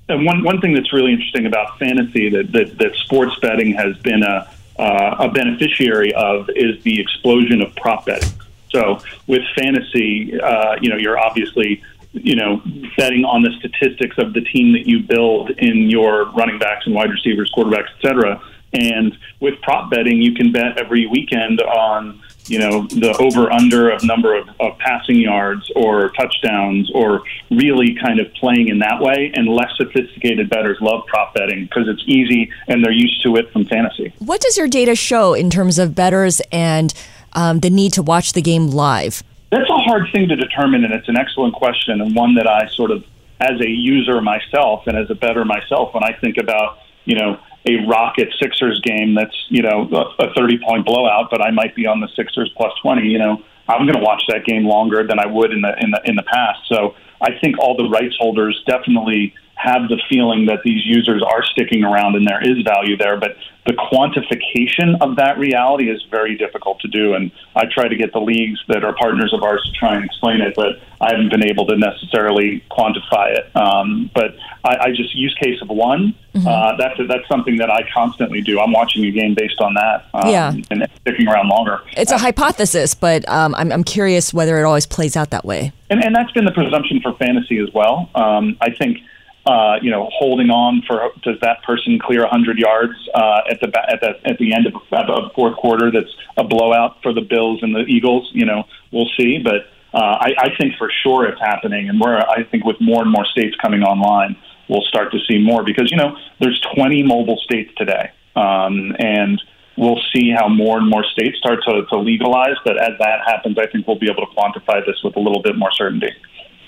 And 0.10 0.25
one 0.25 0.43
one 0.43 0.60
thing 0.60 0.74
that's 0.74 0.91
really 0.91 1.13
interesting 1.13 1.46
about 1.46 1.79
fantasy 1.79 2.29
that 2.29 2.51
that, 2.51 2.77
that 2.77 2.96
sports 2.96 3.38
betting 3.41 3.74
has 3.74 3.98
been 4.00 4.24
a 4.24 4.50
uh, 4.77 5.15
a 5.20 5.29
beneficiary 5.29 6.13
of 6.13 6.50
is 6.55 6.82
the 6.84 7.00
explosion 7.00 7.62
of 7.62 7.75
prop 7.75 8.05
betting. 8.05 8.29
So 8.70 9.00
with 9.27 9.43
fantasy, 9.55 10.39
uh, 10.39 10.77
you 10.82 10.89
know, 10.89 10.98
you're 10.98 11.20
obviously 11.20 11.84
you 12.13 12.36
know 12.36 12.62
betting 12.98 13.25
on 13.25 13.41
the 13.41 13.51
statistics 13.60 14.17
of 14.17 14.34
the 14.34 14.41
team 14.41 14.74
that 14.74 14.88
you 14.88 15.01
build 15.01 15.50
in 15.51 15.89
your 15.89 16.32
running 16.32 16.60
backs 16.60 16.86
and 16.86 16.96
wide 16.96 17.10
receivers, 17.10 17.51
quarterbacks, 17.55 17.89
et 17.98 18.08
cetera. 18.08 18.41
And 18.74 19.15
with 19.39 19.62
prop 19.62 19.91
betting, 19.91 20.20
you 20.20 20.34
can 20.34 20.51
bet 20.51 20.79
every 20.79 21.05
weekend 21.05 21.62
on 21.62 22.20
you 22.48 22.60
know, 22.60 22.88
the 22.88 23.15
over 23.20 23.51
under 23.51 23.89
of 23.89 24.03
number 24.03 24.36
of, 24.36 24.48
of 24.60 24.77
passing 24.79 25.15
yards 25.15 25.72
or 25.75 26.10
touchdowns 26.10 26.91
or 26.93 27.24
really 27.50 27.96
kind 27.96 28.20
of 28.20 28.32
playing 28.34 28.67
in 28.67 28.79
that 28.79 29.00
way. 29.00 29.32
And 29.34 29.48
less 29.48 29.72
sophisticated 29.77 30.50
bettors 30.50 30.77
love 30.82 31.05
prop 31.08 31.34
betting 31.34 31.65
because 31.65 31.88
it's 31.88 32.03
easy 32.05 32.51
and 32.67 32.84
they're 32.84 32.91
used 32.91 33.24
to 33.24 33.36
it 33.38 33.51
from 33.51 33.65
fantasy. 33.65 34.13
What 34.20 34.41
does 34.41 34.58
your 34.58 34.67
data 34.67 34.96
show 34.96 35.34
in 35.34 35.50
terms 35.50 35.79
of 35.79 35.96
bettors 35.96 36.41
and 36.51 36.93
um, 37.34 37.60
the 37.60 37.70
need 37.70 37.93
to 37.93 38.03
watch 38.03 38.34
the 38.34 38.41
game 38.41 38.67
live? 38.67 39.24
That's 39.53 39.69
a 39.69 39.77
hard 39.77 40.07
thing 40.12 40.29
to 40.29 40.36
determine, 40.36 40.83
and 40.83 40.93
it's 40.93 41.07
an 41.07 41.17
excellent 41.17 41.53
question, 41.53 42.01
and 42.01 42.15
one 42.15 42.33
that 42.36 42.48
I 42.48 42.67
sort 42.69 42.89
of, 42.89 43.03
as 43.39 43.62
a 43.62 43.69
user 43.69 44.19
myself 44.19 44.88
and 44.88 44.98
as 44.98 45.12
a 45.12 45.15
better 45.15 45.45
myself, 45.45 45.93
when 45.93 46.03
I 46.03 46.17
think 46.19 46.38
about, 46.38 46.79
you 47.05 47.15
know, 47.15 47.39
a 47.65 47.86
Rocket 47.86 48.29
Sixers 48.41 48.81
game 48.81 49.13
that's 49.13 49.36
you 49.50 49.62
know 49.62 49.88
a 50.19 50.33
30 50.33 50.60
point 50.67 50.86
blowout, 50.86 51.29
but 51.29 51.41
I 51.41 51.51
might 51.51 51.75
be 51.75 51.86
on 51.86 52.01
the 52.01 52.10
Sixers 52.15 52.51
plus 52.57 52.74
20. 52.81 53.07
You 53.07 53.19
know, 53.19 53.43
I'm 53.67 53.86
going 53.86 53.98
to 53.98 54.03
watch 54.03 54.24
that 54.29 54.43
game 54.43 54.65
longer 54.65 55.05
than 55.05 55.19
I 55.19 55.27
would 55.27 55.51
in 55.51 55.62
the 55.62 55.74
in 55.79 55.91
the 55.91 56.01
in 56.03 56.15
the 56.15 56.24
past. 56.24 56.62
So 56.67 56.95
I 57.22 57.38
think 57.39 57.60
all 57.60 57.77
the 57.77 57.88
rights 57.89 58.15
holders 58.19 58.62
definitely 58.67 59.33
have 59.63 59.88
the 59.88 60.01
feeling 60.10 60.48
that 60.48 60.60
these 60.63 60.86
users 60.86 61.24
are 61.24 61.41
sticking 61.43 61.84
around 61.84 62.15
and 62.15 62.27
there 62.27 62.43
is 62.43 62.62
value 62.63 62.98
there. 62.98 63.17
But 63.17 63.38
the 63.65 63.72
quantification 63.72 64.98
of 65.00 65.15
that 65.15 65.38
reality 65.38 65.89
is 65.89 66.03
very 66.12 66.36
difficult 66.36 66.82
to 66.82 66.89
do. 66.89 67.13
And 67.13 67.32
I 67.55 67.63
try 67.74 67.88
to 67.88 67.96
get 67.96 68.12
the 68.12 68.20
leagues 68.20 68.60
that 68.67 68.84
are 68.84 68.93
partners 68.93 69.34
of 69.34 69.41
ours 69.41 69.63
to 69.65 69.72
try 69.79 69.96
and 69.96 70.03
explain 70.03 70.41
it, 70.41 70.53
but 70.55 70.82
I 71.00 71.12
haven't 71.12 71.29
been 71.29 71.46
able 71.46 71.65
to 71.67 71.77
necessarily 71.77 72.62
quantify 72.70 73.38
it. 73.38 73.55
Um, 73.55 74.12
but 74.13 74.36
I, 74.65 74.88
I, 74.88 74.89
just 74.89 75.15
use 75.15 75.34
case 75.41 75.62
of 75.62 75.70
one. 75.70 76.13
Mm-hmm. 76.34 76.48
Uh, 76.48 76.75
that's 76.77 77.00
that's 77.08 77.27
something 77.29 77.58
that 77.58 77.70
I 77.70 77.88
constantly 77.93 78.41
do. 78.41 78.60
I'm 78.60 78.72
watching 78.72 79.05
a 79.05 79.12
game 79.12 79.34
based 79.34 79.62
on 79.62 79.75
that. 79.75 80.05
Um, 80.13 80.29
yeah. 80.29 80.53
and 80.72 80.88
sticking 81.01 81.27
around 81.27 81.48
longer. 81.48 81.82
It's 81.96 82.12
a 82.12 82.17
hypothesis, 82.17 82.96
but 82.96 83.27
um, 83.29 83.55
I'm, 83.55 83.72
I'm 83.72 83.84
curious 83.84 84.34
whether 84.34 84.58
it 84.58 84.63
always 84.63 84.86
plays 84.86 85.15
out 85.15 85.29
that 85.29 85.46
way. 85.46 85.72
And, 85.89 86.03
and 86.03 86.15
that's 86.15 86.32
been 86.32 86.46
the 86.46 86.51
presumption 86.51 87.01
for 87.01 87.13
fantasy 87.13 87.60
as 87.60 87.72
well. 87.74 88.10
Um, 88.15 88.58
I 88.62 88.72
think 88.72 89.00
uh, 89.45 89.75
you 89.81 89.91
know, 89.91 90.09
holding 90.13 90.50
on 90.50 90.81
for 90.88 91.12
does 91.21 91.38
that 91.41 91.62
person 91.63 92.00
clear 92.00 92.21
100 92.21 92.57
yards 92.57 92.93
uh, 93.13 93.41
at 93.50 93.59
the 93.59 93.67
at 93.91 94.00
the 94.00 94.29
at 94.29 94.38
the 94.38 94.53
end 94.53 94.67
of, 94.67 94.73
of 94.91 95.31
fourth 95.35 95.57
quarter? 95.57 95.91
That's 95.91 96.13
a 96.38 96.43
blowout 96.43 97.01
for 97.03 97.13
the 97.13 97.21
Bills 97.21 97.59
and 97.62 97.75
the 97.75 97.81
Eagles. 97.81 98.29
You 98.33 98.45
know, 98.45 98.63
we'll 98.91 99.09
see, 99.17 99.39
but 99.43 99.67
uh, 99.93 100.17
I, 100.21 100.33
I 100.38 100.50
think 100.57 100.75
for 100.77 100.89
sure 101.03 101.27
it's 101.27 101.41
happening, 101.41 101.89
and 101.89 102.00
we're 102.00 102.17
I 102.17 102.43
think 102.50 102.63
with 102.63 102.77
more 102.79 103.01
and 103.01 103.12
more 103.12 103.25
states 103.25 103.55
coming 103.62 103.83
online, 103.83 104.38
we'll 104.69 104.83
start 104.83 105.12
to 105.12 105.19
see 105.27 105.39
more 105.39 105.63
because 105.63 105.91
you 105.91 105.97
know 105.97 106.15
there's 106.39 106.62
20 106.75 107.03
mobile 107.03 107.38
states 107.43 107.71
today, 107.77 108.12
um, 108.38 108.95
and 108.97 109.41
we'll 109.77 110.00
see 110.15 110.31
how 110.31 110.47
more 110.47 110.77
and 110.77 110.89
more 110.89 111.03
states 111.03 111.38
start 111.38 111.59
to, 111.67 111.85
to 111.89 111.97
legalize. 111.97 112.55
But 112.63 112.81
as 112.81 112.97
that 113.00 113.19
happens, 113.25 113.57
I 113.57 113.67
think 113.67 113.88
we'll 113.88 114.00
be 114.00 114.09
able 114.09 114.25
to 114.25 114.33
quantify 114.35 114.85
this 114.85 115.01
with 115.03 115.15
a 115.15 115.19
little 115.19 115.41
bit 115.41 115.57
more 115.57 115.71
certainty. 115.71 116.12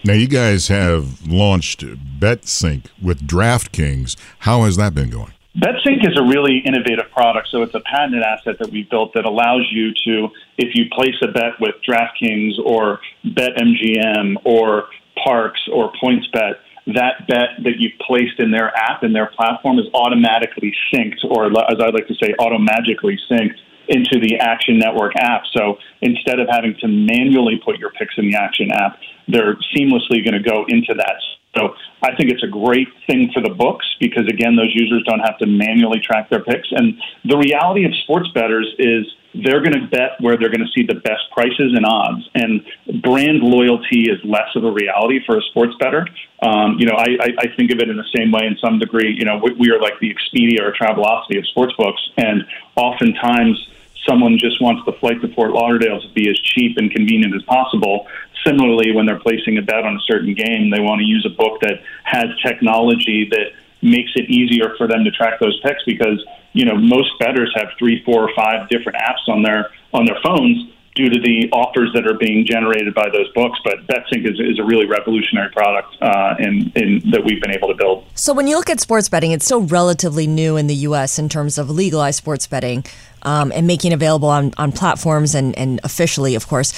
Now, 0.06 0.14
you 0.14 0.28
guys 0.28 0.68
have 0.68 1.28
launched 1.28 1.80
BetSync 1.82 2.86
with 3.02 3.26
DraftKings. 3.26 4.16
How 4.38 4.62
has 4.66 4.78
that 4.78 4.94
been 4.94 5.10
going? 5.10 5.34
BetSync 5.58 6.08
is 6.08 6.16
a 6.16 6.22
really 6.22 6.60
innovative 6.64 7.10
product. 7.12 7.48
So 7.50 7.64
it's 7.64 7.74
a 7.74 7.80
patented 7.80 8.22
asset 8.22 8.58
that 8.60 8.70
we 8.70 8.84
built 8.84 9.16
that 9.16 9.26
allows 9.26 9.68
you 9.72 9.94
to, 10.06 10.28
if 10.60 10.76
you 10.76 10.86
place 10.94 11.16
a 11.24 11.32
bet 11.32 11.60
with 11.60 11.74
DraftKings 11.90 12.52
or 12.64 13.00
BetMGM 13.26 14.36
or 14.46 14.90
Parks 15.24 15.62
or 15.74 15.92
PointsBet, 15.94 16.54
that 16.94 17.26
bet 17.28 17.64
that 17.64 17.80
you've 17.80 17.98
placed 18.06 18.40
in 18.40 18.52
their 18.52 18.72
app 18.78 19.02
and 19.02 19.16
their 19.16 19.32
platform 19.36 19.80
is 19.80 19.86
automatically 19.96 20.72
synced, 20.94 21.26
or 21.28 21.48
as 21.48 21.80
I 21.80 21.90
like 21.90 22.08
to 22.10 22.16
say, 22.22 22.36
automagically 22.40 23.18
synced 23.28 23.58
into 23.90 24.20
the 24.20 24.38
Action 24.40 24.80
Network 24.80 25.14
app. 25.18 25.44
So 25.56 25.78
instead 26.02 26.40
of 26.40 26.48
having 26.50 26.76
to 26.82 26.88
manually 26.88 27.62
put 27.64 27.78
your 27.78 27.92
picks 27.92 28.16
in 28.18 28.30
the 28.30 28.38
Action 28.38 28.72
app, 28.72 29.00
they're 29.28 29.56
seamlessly 29.76 30.24
going 30.24 30.34
to 30.34 30.44
go 30.44 30.66
into 30.68 30.94
that. 30.96 31.22
So 31.56 31.74
I 32.04 32.16
think 32.16 32.32
it's 32.32 32.44
a 32.44 32.48
great 32.48 32.90
thing 33.08 33.32
for 33.34 33.42
the 33.42 33.54
books 33.54 33.86
because 34.00 34.28
again, 34.28 34.56
those 34.56 34.72
users 34.74 35.04
don't 35.08 35.22
have 35.22 35.38
to 35.40 35.48
manually 35.48 36.00
track 36.00 36.30
their 36.30 36.44
picks. 36.44 36.68
And 36.72 37.00
the 37.24 37.38
reality 37.38 37.86
of 37.86 37.96
sports 38.04 38.30
bettors 38.34 38.68
is 38.78 39.06
they're 39.44 39.62
going 39.62 39.74
to 39.74 39.88
bet 39.88 40.20
where 40.20 40.38
they're 40.38 40.50
going 40.50 40.64
to 40.64 40.72
see 40.76 40.86
the 40.86 41.00
best 41.00 41.24
prices 41.32 41.74
and 41.76 41.86
odds. 41.86 42.30
And 42.36 42.64
brand 43.02 43.40
loyalty 43.40 44.08
is 44.12 44.20
less 44.24 44.52
of 44.56 44.64
a 44.64 44.72
reality 44.72 45.20
for 45.26 45.38
a 45.38 45.42
sports 45.50 45.74
bettor. 45.80 46.08
Um, 46.42 46.76
you 46.80 46.86
know, 46.86 46.96
I, 46.96 47.18
I, 47.20 47.28
I 47.40 47.56
think 47.56 47.72
of 47.72 47.80
it 47.80 47.90
in 47.90 47.98
the 47.98 48.08
same 48.16 48.32
way 48.32 48.46
in 48.46 48.58
some 48.64 48.80
degree. 48.80 49.16
You 49.18 49.26
know, 49.26 49.40
we, 49.42 49.54
we 49.54 49.72
are 49.72 49.80
like 49.80 50.00
the 50.00 50.14
Expedia 50.14 50.62
or 50.62 50.72
Travelocity 50.72 51.38
of 51.38 51.48
sports 51.48 51.74
books, 51.78 52.02
and 52.18 52.44
oftentimes 52.76 53.68
someone 54.08 54.38
just 54.40 54.62
wants 54.62 54.84
the 54.86 54.94
flight 54.94 55.22
to 55.22 55.34
Fort 55.34 55.52
Lauderdale 55.52 56.02
to 56.02 56.10
be 56.14 56.30
as 56.30 56.40
cheap 56.40 56.78
and 56.78 56.92
convenient 56.92 57.36
as 57.36 57.44
possible. 57.44 58.08
Similarly, 58.46 58.92
when 58.94 59.06
they're 59.06 59.20
placing 59.20 59.58
a 59.58 59.62
bet 59.62 59.84
on 59.84 59.96
a 59.96 60.02
certain 60.06 60.34
game, 60.34 60.70
they 60.70 60.80
want 60.80 61.00
to 61.00 61.06
use 61.06 61.26
a 61.26 61.36
book 61.36 61.60
that 61.62 61.82
has 62.04 62.26
technology 62.46 63.28
that 63.32 63.52
makes 63.82 64.12
it 64.16 64.30
easier 64.30 64.74
for 64.78 64.88
them 64.88 65.04
to 65.04 65.12
track 65.12 65.40
those 65.40 65.60
picks 65.62 65.84
because 65.86 66.24
you 66.54 66.66
know 66.66 66.76
most 66.76 67.12
bettors 67.20 67.54
have 67.56 67.70
three, 67.78 68.04
four, 68.04 68.28
or 68.28 68.32
five 68.36 68.70
different 68.70 68.98
apps 68.98 69.28
on 69.28 69.44
their 69.44 69.70
on 69.94 70.06
their 70.06 70.18
phones 70.24 70.72
due 70.96 71.10
to 71.10 71.20
the 71.20 71.50
offers 71.52 71.92
that 71.94 72.08
are 72.08 72.18
being 72.18 72.46
generated 72.46 72.94
by 72.94 73.10
those 73.12 73.30
books. 73.34 73.60
But 73.64 73.86
BetSync 73.86 74.26
is, 74.26 74.40
is 74.40 74.60
a 74.60 74.64
really 74.64 74.86
revolutionary 74.86 75.52
product 75.52 75.96
uh, 76.02 76.36
in, 76.40 76.72
in, 76.76 77.12
that 77.12 77.22
we've 77.24 77.42
been 77.42 77.52
able 77.52 77.68
to 77.68 77.74
build. 77.74 78.06
So 78.16 78.34
when 78.34 78.48
you 78.48 78.56
look 78.56 78.70
at 78.70 78.80
sports 78.80 79.10
betting, 79.10 79.32
it's 79.32 79.44
still 79.44 79.62
relatively 79.62 80.26
new 80.26 80.56
in 80.56 80.68
the 80.68 80.76
U.S. 80.88 81.20
in 81.20 81.28
terms 81.28 81.58
of 81.58 81.70
legalized 81.70 82.18
sports 82.18 82.48
betting 82.48 82.86
um, 83.26 83.52
and 83.54 83.68
making 83.68 83.92
available 83.92 84.30
on, 84.30 84.54
on 84.58 84.72
platforms 84.72 85.36
and, 85.36 85.58
and 85.58 85.82
officially, 85.84 86.36
of 86.36 86.48
course. 86.48 86.74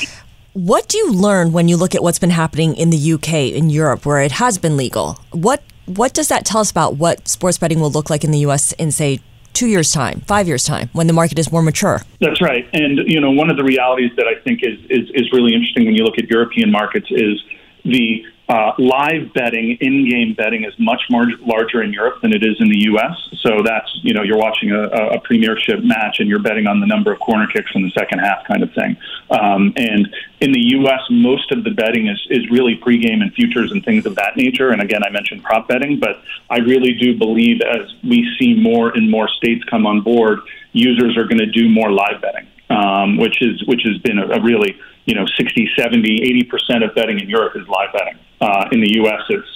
What 0.54 0.88
do 0.88 0.98
you 0.98 1.12
learn 1.12 1.52
when 1.52 1.68
you 1.68 1.78
look 1.78 1.94
at 1.94 2.02
what's 2.02 2.18
been 2.18 2.32
happening 2.32 2.76
in 2.76 2.90
the 2.90 3.14
UK, 3.14 3.54
in 3.54 3.70
Europe, 3.70 4.06
where 4.06 4.22
it 4.22 4.32
has 4.32 4.58
been 4.58 4.76
legal? 4.76 5.20
What 5.32 5.62
what 5.86 6.14
does 6.14 6.28
that 6.28 6.46
tell 6.46 6.60
us 6.60 6.70
about 6.70 6.98
what 6.98 7.30
sports 7.30 7.58
betting 7.58 7.80
will 7.80 7.92
look 7.92 8.10
like 8.10 8.26
in 8.26 8.32
the 8.32 8.40
U.S. 8.40 8.74
in 8.74 8.92
say 8.92 9.20
two 9.54 9.68
years 9.68 9.92
time, 9.92 10.22
five 10.22 10.48
years 10.48 10.66
time, 10.66 10.90
when 10.92 11.08
the 11.08 11.14
market 11.14 11.40
is 11.40 11.52
more 11.52 11.62
mature? 11.62 12.02
That's 12.20 12.42
right. 12.42 12.68
And 12.74 13.00
you 13.08 13.22
know, 13.22 13.32
one 13.32 13.50
of 13.50 13.58
the 13.58 13.64
realities 13.64 14.12
that 14.18 14.26
I 14.28 14.42
think 14.42 14.62
is 14.64 14.80
is, 14.90 15.10
is 15.14 15.32
really 15.32 15.54
interesting 15.54 15.86
when 15.86 15.96
you 15.96 16.04
look 16.04 16.18
at 16.18 16.30
European 16.30 16.72
markets 16.72 17.08
is 17.12 17.42
the 17.86 18.26
uh, 18.50 18.72
live 18.78 19.34
betting, 19.34 19.78
in-game 19.82 20.34
betting, 20.34 20.64
is 20.64 20.74
much 20.80 21.02
more 21.10 21.28
larger 21.42 21.84
in 21.84 21.92
Europe 21.92 22.22
than 22.22 22.32
it 22.32 22.44
is 22.44 22.56
in 22.62 22.70
the 22.70 22.80
U.S. 22.92 23.12
So 23.42 23.62
that's 23.64 23.90
you 24.04 24.14
know 24.14 24.24
you're 24.24 24.38
watching 24.38 24.72
a, 24.72 24.84
a 24.84 25.20
Premiership 25.20 25.84
match 25.84 26.20
and 26.20 26.30
you're 26.30 26.40
betting 26.40 26.66
on 26.66 26.80
the 26.80 26.88
number 26.88 27.12
of 27.12 27.20
corner 27.20 27.48
kicks 27.48 27.72
in 27.76 27.82
the 27.82 27.92
second 27.92 28.20
half, 28.20 28.46
kind 28.48 28.64
of 28.64 28.72
thing. 28.74 28.96
Um, 29.30 29.74
and 29.76 30.08
in 30.40 30.54
the 30.54 30.62
U.S., 30.78 31.02
most 31.10 31.52
of 31.52 31.66
the 31.66 31.72
betting 31.72 32.08
is 32.08 32.26
is 32.30 32.50
really 32.50 32.78
pregame 32.78 33.22
and 33.22 33.34
futures 33.34 33.72
and 33.72 33.84
things 33.84 34.06
of 34.06 34.16
that 34.16 34.38
nature. 34.38 34.70
And 34.70 34.82
again, 34.82 35.04
I 35.04 35.10
mentioned 35.10 35.44
prop 35.44 35.68
betting, 35.68 36.00
but 36.00 36.22
I 36.50 36.60
really 36.60 36.94
do 36.94 37.18
believe 37.18 37.60
as 37.62 37.94
we 38.02 38.34
see 38.40 38.54
more 38.54 38.92
and 38.92 39.12
more 39.12 39.28
states 39.28 39.64
come 39.66 39.86
on 39.86 40.02
board, 40.02 40.40
users 40.72 41.18
are 41.18 41.26
going 41.26 41.40
to 41.40 41.52
do 41.52 41.68
more 41.68 41.92
live 41.92 42.22
betting, 42.22 42.48
um, 42.70 43.18
which 43.18 43.42
is 43.42 43.62
which 43.66 43.82
has 43.84 43.98
been 43.98 44.20
a, 44.20 44.28
a 44.28 44.42
really 44.42 44.78
you 45.06 45.16
know 45.16 45.26
60, 45.26 45.70
70, 45.76 46.22
80 46.24 46.44
percent 46.44 46.84
of 46.86 46.96
betting 46.96 47.20
in 47.20 47.30
Europe 47.30 47.58
is 47.58 47.68
live 47.68 47.92
betting. 47.92 48.18
Uh, 48.40 48.66
in 48.72 48.82
the 48.82 48.94
U.S., 48.96 49.22
it's 49.30 49.48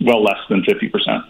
well 0.00 0.22
less 0.22 0.38
than 0.48 0.62
50%. 0.62 1.28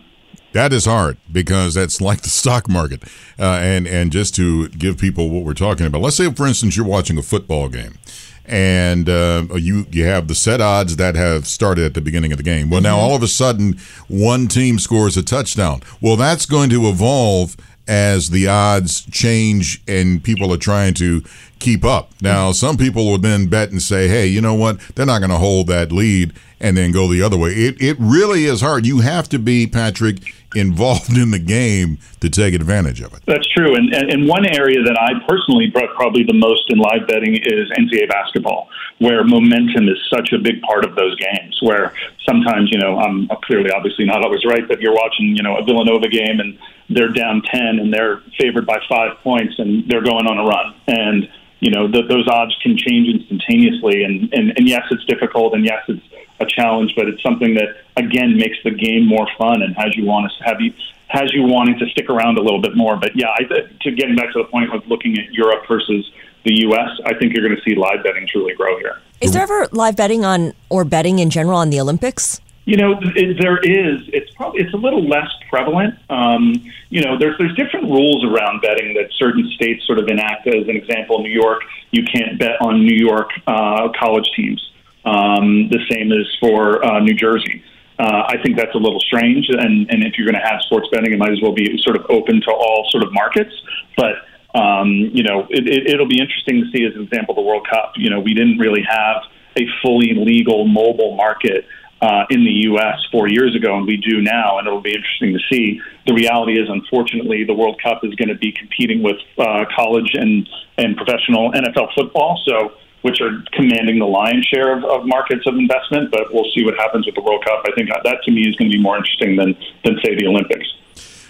That 0.52 0.72
is 0.72 0.84
hard 0.84 1.18
because 1.30 1.74
that's 1.74 2.00
like 2.00 2.22
the 2.22 2.28
stock 2.28 2.68
market. 2.68 3.02
Uh, 3.38 3.58
and, 3.60 3.88
and 3.88 4.12
just 4.12 4.34
to 4.36 4.68
give 4.68 4.98
people 4.98 5.28
what 5.28 5.44
we're 5.44 5.52
talking 5.52 5.84
about, 5.84 6.00
let's 6.00 6.16
say, 6.16 6.30
for 6.32 6.46
instance, 6.46 6.76
you're 6.76 6.86
watching 6.86 7.18
a 7.18 7.22
football 7.22 7.68
game 7.68 7.98
and 8.46 9.08
uh, 9.08 9.46
you 9.54 9.86
you 9.90 10.04
have 10.04 10.28
the 10.28 10.34
set 10.34 10.60
odds 10.60 10.96
that 10.96 11.14
have 11.14 11.46
started 11.46 11.84
at 11.84 11.94
the 11.94 12.00
beginning 12.00 12.30
of 12.32 12.38
the 12.38 12.44
game. 12.44 12.68
Well, 12.68 12.80
now 12.80 12.96
mm-hmm. 12.96 13.04
all 13.04 13.16
of 13.16 13.22
a 13.22 13.28
sudden, 13.28 13.78
one 14.08 14.48
team 14.48 14.78
scores 14.78 15.16
a 15.16 15.22
touchdown. 15.22 15.80
Well, 16.00 16.16
that's 16.16 16.46
going 16.46 16.70
to 16.70 16.88
evolve 16.88 17.56
as 17.86 18.30
the 18.30 18.48
odds 18.48 19.02
change 19.10 19.82
and 19.86 20.22
people 20.22 20.52
are 20.52 20.58
trying 20.58 20.94
to 20.94 21.22
keep 21.58 21.84
up. 21.84 22.10
Now, 22.20 22.52
some 22.52 22.76
people 22.76 23.06
will 23.06 23.18
then 23.18 23.46
bet 23.46 23.70
and 23.70 23.80
say, 23.80 24.08
hey, 24.08 24.26
you 24.26 24.40
know 24.40 24.54
what? 24.54 24.80
They're 24.94 25.06
not 25.06 25.20
going 25.20 25.30
to 25.30 25.38
hold 25.38 25.66
that 25.68 25.92
lead 25.92 26.32
and 26.60 26.76
then 26.76 26.92
go 26.92 27.08
the 27.08 27.22
other 27.22 27.36
way. 27.36 27.50
It, 27.50 27.80
it 27.80 27.96
really 27.98 28.44
is 28.44 28.60
hard. 28.60 28.86
You 28.86 29.00
have 29.00 29.28
to 29.30 29.38
be, 29.38 29.66
Patrick, 29.66 30.34
involved 30.54 31.16
in 31.16 31.30
the 31.30 31.38
game 31.38 31.98
to 32.20 32.30
take 32.30 32.54
advantage 32.54 33.00
of 33.00 33.12
it. 33.14 33.22
That's 33.26 33.46
true. 33.48 33.74
And, 33.74 33.92
and 33.92 34.28
one 34.28 34.46
area 34.46 34.82
that 34.82 34.96
I 34.98 35.24
personally 35.28 35.68
brought 35.68 35.94
probably 35.94 36.24
the 36.24 36.34
most 36.34 36.70
in 36.70 36.78
live 36.78 37.06
betting 37.06 37.34
is 37.34 37.70
NCAA 37.76 38.08
basketball, 38.08 38.68
where 38.98 39.24
momentum 39.24 39.88
is 39.88 39.98
such 40.10 40.32
a 40.32 40.38
big 40.38 40.62
part 40.62 40.84
of 40.84 40.94
those 40.94 41.16
games. 41.16 41.58
Where 41.62 41.92
sometimes, 42.26 42.70
you 42.70 42.78
know, 42.78 42.98
I'm 42.98 43.28
clearly 43.44 43.70
obviously 43.70 44.04
not 44.04 44.24
always 44.24 44.44
right, 44.44 44.66
but 44.66 44.80
you're 44.80 44.94
watching, 44.94 45.36
you 45.36 45.42
know, 45.42 45.56
a 45.56 45.64
Villanova 45.64 46.08
game 46.08 46.40
and 46.40 46.58
they're 46.88 47.12
down 47.12 47.42
10 47.42 47.78
and 47.78 47.92
they're 47.92 48.22
favored 48.38 48.66
by 48.66 48.78
five 48.88 49.18
points 49.22 49.54
and 49.58 49.88
they're 49.88 50.02
going 50.02 50.26
on 50.26 50.38
a 50.38 50.44
run. 50.44 50.74
And, 50.86 51.28
you 51.60 51.70
know, 51.70 51.88
those 51.90 52.28
odds 52.28 52.54
can 52.62 52.76
change 52.76 53.08
instantaneously. 53.08 54.04
And, 54.04 54.32
and, 54.32 54.52
and 54.56 54.68
yes, 54.68 54.82
it's 54.90 55.04
difficult. 55.06 55.54
And 55.54 55.64
yes, 55.64 55.82
it's 55.88 56.02
a 56.40 56.46
challenge, 56.46 56.94
but 56.96 57.08
it's 57.08 57.22
something 57.22 57.54
that, 57.54 57.76
again, 57.96 58.36
makes 58.36 58.56
the 58.64 58.70
game 58.70 59.06
more 59.06 59.26
fun 59.38 59.62
and 59.62 59.74
has 59.76 59.96
you 59.96 60.04
want 60.04 60.30
to 60.30 60.44
have 60.44 60.60
you 60.60 60.72
has 61.08 61.32
you 61.32 61.42
wanting 61.44 61.78
to 61.78 61.86
stick 61.90 62.10
around 62.10 62.38
a 62.38 62.42
little 62.42 62.60
bit 62.60 62.76
more. 62.76 62.96
But 62.96 63.12
yeah, 63.14 63.28
I, 63.28 63.44
to 63.44 63.90
getting 63.92 64.16
back 64.16 64.32
to 64.32 64.42
the 64.42 64.48
point 64.48 64.74
of 64.74 64.86
looking 64.88 65.16
at 65.18 65.32
Europe 65.32 65.64
versus 65.68 66.10
the 66.44 66.54
U.S., 66.62 66.90
I 67.06 67.14
think 67.14 67.34
you're 67.34 67.46
going 67.46 67.56
to 67.56 67.62
see 67.62 67.76
live 67.76 68.02
betting 68.02 68.26
truly 68.26 68.54
grow 68.54 68.78
here. 68.78 69.00
Is 69.20 69.32
there 69.32 69.42
ever 69.42 69.68
live 69.72 69.96
betting 69.96 70.24
on 70.24 70.52
or 70.68 70.84
betting 70.84 71.18
in 71.20 71.30
general 71.30 71.58
on 71.58 71.70
the 71.70 71.80
Olympics? 71.80 72.40
You 72.66 72.78
know, 72.78 72.98
it, 73.14 73.38
there 73.40 73.58
is. 73.58 74.08
It's 74.12 74.30
probably 74.34 74.62
it's 74.62 74.72
a 74.72 74.78
little 74.78 75.06
less 75.06 75.28
prevalent. 75.50 75.94
Um, 76.08 76.54
you 76.88 77.02
know, 77.02 77.18
there's 77.18 77.36
there's 77.38 77.54
different 77.54 77.90
rules 77.90 78.24
around 78.24 78.62
betting 78.62 78.94
that 78.94 79.12
certain 79.18 79.48
states 79.54 79.86
sort 79.86 79.98
of 79.98 80.08
enact. 80.08 80.46
As 80.46 80.66
an 80.66 80.76
example, 80.76 81.22
New 81.22 81.30
York, 81.30 81.62
you 81.90 82.04
can't 82.04 82.38
bet 82.38 82.60
on 82.60 82.84
New 82.84 82.96
York 82.96 83.30
uh, 83.46 83.88
college 83.98 84.28
teams. 84.34 84.70
Um, 85.04 85.68
the 85.68 85.80
same 85.90 86.12
is 86.12 86.26
for 86.40 86.84
uh, 86.84 87.00
New 87.00 87.14
Jersey. 87.14 87.62
Uh, 87.98 88.24
I 88.26 88.36
think 88.42 88.56
that's 88.56 88.74
a 88.74 88.78
little 88.78 89.00
strange, 89.00 89.46
and, 89.48 89.88
and 89.88 90.02
if 90.02 90.18
you're 90.18 90.26
going 90.26 90.40
to 90.40 90.46
have 90.46 90.60
sports 90.62 90.88
betting, 90.90 91.12
it 91.12 91.18
might 91.18 91.30
as 91.30 91.40
well 91.40 91.52
be 91.52 91.78
sort 91.82 91.96
of 91.96 92.06
open 92.10 92.40
to 92.40 92.50
all 92.50 92.88
sort 92.90 93.04
of 93.04 93.12
markets. 93.12 93.54
But 93.96 94.14
um, 94.54 95.10
you 95.12 95.22
know, 95.22 95.46
it, 95.50 95.68
it, 95.68 95.86
it'll 95.94 96.08
be 96.08 96.20
interesting 96.20 96.62
to 96.62 96.70
see, 96.70 96.84
as 96.84 96.94
an 96.94 97.02
example, 97.02 97.34
the 97.34 97.42
World 97.42 97.66
Cup. 97.68 97.92
You 97.96 98.10
know, 98.10 98.20
we 98.20 98.34
didn't 98.34 98.58
really 98.58 98.82
have 98.88 99.22
a 99.56 99.66
fully 99.82 100.14
legal 100.14 100.66
mobile 100.66 101.16
market 101.16 101.66
uh, 102.02 102.24
in 102.30 102.44
the 102.44 102.68
U.S. 102.68 102.98
four 103.10 103.28
years 103.28 103.54
ago, 103.54 103.76
and 103.76 103.86
we 103.86 103.96
do 103.96 104.20
now, 104.20 104.58
and 104.58 104.66
it'll 104.66 104.80
be 104.80 104.94
interesting 104.94 105.32
to 105.32 105.40
see. 105.50 105.80
The 106.06 106.14
reality 106.14 106.60
is, 106.60 106.68
unfortunately, 106.68 107.44
the 107.44 107.54
World 107.54 107.80
Cup 107.82 108.04
is 108.04 108.14
going 108.14 108.28
to 108.28 108.34
be 108.34 108.52
competing 108.52 109.02
with 109.02 109.16
uh, 109.38 109.64
college 109.74 110.10
and 110.14 110.48
and 110.76 110.96
professional 110.96 111.52
NFL 111.52 111.94
football, 111.94 112.42
so 112.44 112.74
which 113.04 113.20
are 113.20 113.44
commanding 113.52 113.98
the 113.98 114.06
lion's 114.06 114.46
share 114.46 114.74
of, 114.74 114.82
of 114.84 115.06
markets 115.06 115.42
of 115.46 115.54
investment. 115.56 116.10
But 116.10 116.32
we'll 116.32 116.50
see 116.54 116.64
what 116.64 116.74
happens 116.76 117.04
with 117.04 117.14
the 117.14 117.20
World 117.20 117.44
Cup. 117.44 117.62
I 117.68 117.72
think 117.76 117.90
that 117.90 118.22
to 118.24 118.30
me 118.32 118.48
is 118.48 118.56
going 118.56 118.70
to 118.70 118.76
be 118.76 118.82
more 118.82 118.96
interesting 118.96 119.36
than 119.36 119.54
than 119.84 120.00
say 120.02 120.14
the 120.14 120.26
Olympics. 120.26 120.66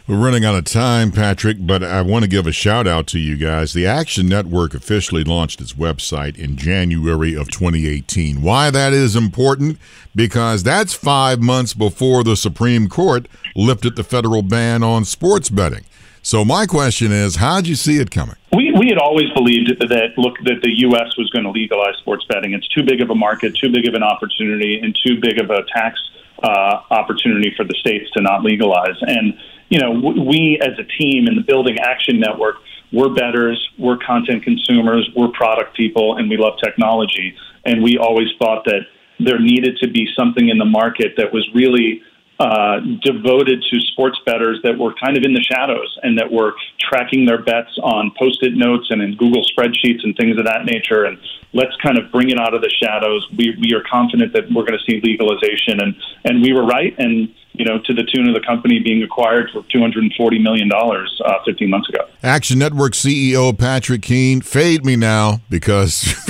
We're 0.06 0.22
running 0.22 0.44
out 0.44 0.54
of 0.54 0.66
time, 0.66 1.10
Patrick, 1.10 1.56
but 1.60 1.82
I 1.82 2.02
want 2.02 2.24
to 2.24 2.30
give 2.30 2.46
a 2.46 2.52
shout 2.52 2.87
out 2.87 3.06
to 3.08 3.18
you 3.18 3.38
guys. 3.38 3.72
The 3.72 3.87
Action 3.87 4.28
Network 4.28 4.74
officially 4.74 5.24
launched 5.24 5.62
its 5.62 5.72
website 5.72 6.37
in 6.37 6.56
January 6.58 7.34
of 7.34 7.50
2018. 7.50 8.42
Why 8.42 8.70
that 8.70 8.92
is 8.92 9.16
important? 9.16 9.78
Because 10.14 10.62
that's 10.62 10.92
five 10.92 11.40
months 11.40 11.72
before 11.72 12.22
the 12.22 12.37
Supreme 12.37 12.87
Court 12.87 13.26
lifted 13.56 13.96
the 13.96 14.04
federal 14.04 14.42
ban 14.42 14.82
on 14.82 15.06
sports 15.06 15.48
betting. 15.48 15.87
So 16.24 16.42
my 16.42 16.64
question 16.64 17.12
is, 17.12 17.37
how'd 17.37 17.66
you 17.66 17.74
see 17.74 17.98
it 17.98 18.10
coming? 18.10 18.37
We, 18.50 18.72
we 18.72 18.88
had 18.88 18.96
always 18.96 19.28
believed 19.34 19.78
that 19.78 20.16
look 20.16 20.38
that 20.44 20.62
the 20.62 20.70
U.S. 20.88 21.18
was 21.18 21.28
going 21.28 21.44
to 21.44 21.50
legalize 21.50 21.96
sports 21.98 22.24
betting. 22.30 22.54
It's 22.54 22.66
too 22.68 22.82
big 22.82 23.02
of 23.02 23.10
a 23.10 23.14
market, 23.14 23.54
too 23.54 23.70
big 23.70 23.87
of 23.87 23.92
an 23.92 24.02
opportunity, 24.02 24.80
and 24.82 24.98
too 25.06 25.20
big 25.20 25.38
of 25.38 25.50
a 25.50 25.64
tax 25.74 26.00
uh, 26.42 26.80
opportunity 26.90 27.52
for 27.54 27.64
the 27.64 27.74
states 27.74 28.10
to 28.12 28.22
not 28.22 28.42
legalize. 28.42 28.96
And 29.02 29.34
you 29.68 29.78
know, 29.78 29.90
we 29.92 30.58
as 30.62 30.78
a 30.78 30.84
team 30.96 31.28
in 31.28 31.37
the 31.37 31.42
Building 31.42 31.78
Action 31.78 32.18
Network, 32.18 32.56
we're 32.90 33.12
betters, 33.12 33.60
we're 33.78 33.98
content 33.98 34.44
consumers, 34.44 35.06
we're 35.14 35.28
product 35.28 35.76
people, 35.76 36.16
and 36.16 36.30
we 36.30 36.38
love 36.38 36.54
technology. 36.62 37.37
And 37.66 37.82
we 37.82 37.98
always 37.98 38.28
thought 38.38 38.64
that 38.64 38.87
there 39.20 39.38
needed 39.38 39.76
to 39.82 39.88
be 39.88 40.08
something 40.16 40.48
in 40.48 40.56
the 40.56 40.64
market 40.64 41.14
that 41.18 41.34
was 41.34 41.46
really 41.54 42.00
uh, 42.40 42.81
devoted 43.03 43.62
to 43.70 43.81
sports 43.92 44.18
bettors 44.27 44.59
that 44.64 44.77
were 44.77 44.92
kind 44.94 45.16
of 45.16 45.23
in 45.23 45.33
the 45.33 45.42
shadows 45.42 45.99
and 46.03 46.18
that 46.18 46.31
were 46.31 46.55
tracking 46.81 47.25
their 47.25 47.40
bets 47.40 47.79
on 47.83 48.12
post-it 48.18 48.55
notes 48.55 48.87
and 48.90 49.01
in 49.01 49.16
Google 49.16 49.44
spreadsheets 49.44 50.03
and 50.03 50.16
things 50.16 50.38
of 50.38 50.44
that 50.44 50.64
nature. 50.64 51.05
And 51.05 51.18
let's 51.53 51.77
kind 51.83 51.97
of 51.99 52.11
bring 52.11 52.31
it 52.31 52.38
out 52.38 52.55
of 52.55 52.61
the 52.61 52.70
shadows. 52.83 53.29
We 53.37 53.57
we 53.61 53.73
are 53.75 53.83
confident 53.88 54.33
that 54.33 54.51
we're 54.51 54.66
going 54.66 54.79
to 54.79 54.85
see 54.85 55.01
legalization, 55.01 55.81
and 55.81 55.94
and 56.25 56.42
we 56.42 56.53
were 56.53 56.66
right. 56.66 56.94
And 56.99 57.33
you 57.54 57.64
know, 57.64 57.78
to 57.78 57.94
the 57.94 58.02
tune 58.02 58.28
of 58.28 58.34
the 58.34 58.40
company 58.40 58.80
being 58.80 59.02
acquired 59.02 59.48
for 59.50 59.62
$240 59.62 60.42
million 60.42 60.70
uh, 60.72 61.34
15 61.46 61.70
months 61.70 61.88
ago. 61.88 62.00
Action 62.22 62.58
Network 62.58 62.94
CEO 62.94 63.56
Patrick 63.56 64.02
Keane, 64.02 64.40
fade 64.40 64.84
me 64.84 64.96
now 64.96 65.40
because 65.48 66.14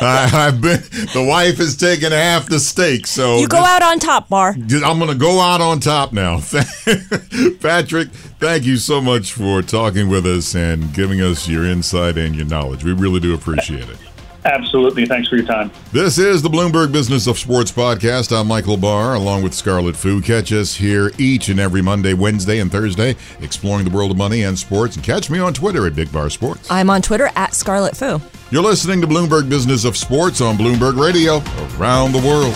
I, 0.00 0.26
have 0.30 0.62
been, 0.62 0.80
the 1.12 1.24
wife 1.28 1.58
has 1.58 1.76
taken 1.76 2.12
half 2.12 2.48
the 2.48 2.58
stake. 2.58 3.06
So 3.06 3.38
you 3.38 3.48
go 3.48 3.58
out 3.58 3.82
on 3.82 3.98
top, 3.98 4.30
Barr. 4.30 4.54
I'm 4.54 4.98
going 4.98 5.10
to 5.10 5.14
go 5.14 5.40
out 5.40 5.60
on 5.60 5.78
top 5.78 6.14
now. 6.14 6.40
Patrick, 7.60 8.08
thank 8.40 8.64
you 8.64 8.78
so 8.78 9.02
much 9.02 9.32
for 9.32 9.60
talking 9.60 10.08
with 10.08 10.24
us 10.24 10.54
and 10.54 10.92
giving 10.94 11.20
us 11.20 11.46
your 11.46 11.66
insight 11.66 12.16
and 12.16 12.34
your 12.34 12.46
knowledge. 12.46 12.82
We 12.82 12.92
really 12.92 13.20
do 13.20 13.34
appreciate 13.34 13.88
it. 13.88 14.07
Absolutely. 14.44 15.04
Thanks 15.06 15.28
for 15.28 15.36
your 15.36 15.46
time. 15.46 15.70
This 15.92 16.18
is 16.18 16.42
the 16.42 16.48
Bloomberg 16.48 16.92
Business 16.92 17.26
of 17.26 17.38
Sports 17.38 17.72
podcast. 17.72 18.34
I'm 18.38 18.46
Michael 18.46 18.76
Barr, 18.76 19.14
along 19.14 19.42
with 19.42 19.52
Scarlet 19.54 19.96
Fu. 19.96 20.20
Catch 20.20 20.52
us 20.52 20.74
here 20.76 21.12
each 21.18 21.48
and 21.48 21.58
every 21.58 21.82
Monday, 21.82 22.14
Wednesday, 22.14 22.60
and 22.60 22.70
Thursday, 22.70 23.16
exploring 23.40 23.84
the 23.84 23.90
world 23.90 24.10
of 24.12 24.16
money 24.16 24.42
and 24.44 24.58
sports. 24.58 24.96
And 24.96 25.04
catch 25.04 25.28
me 25.30 25.38
on 25.38 25.54
Twitter 25.54 25.86
at 25.86 25.94
Big 25.94 26.12
Bar 26.12 26.30
Sports. 26.30 26.70
I'm 26.70 26.90
on 26.90 27.02
Twitter 27.02 27.30
at 27.36 27.54
Scarlet 27.54 27.96
Fu. 27.96 28.20
You're 28.50 28.62
listening 28.62 29.00
to 29.02 29.06
Bloomberg 29.06 29.48
Business 29.50 29.84
of 29.84 29.96
Sports 29.96 30.40
on 30.40 30.56
Bloomberg 30.56 30.98
Radio 30.98 31.42
around 31.78 32.12
the 32.12 32.26
world. 32.26 32.54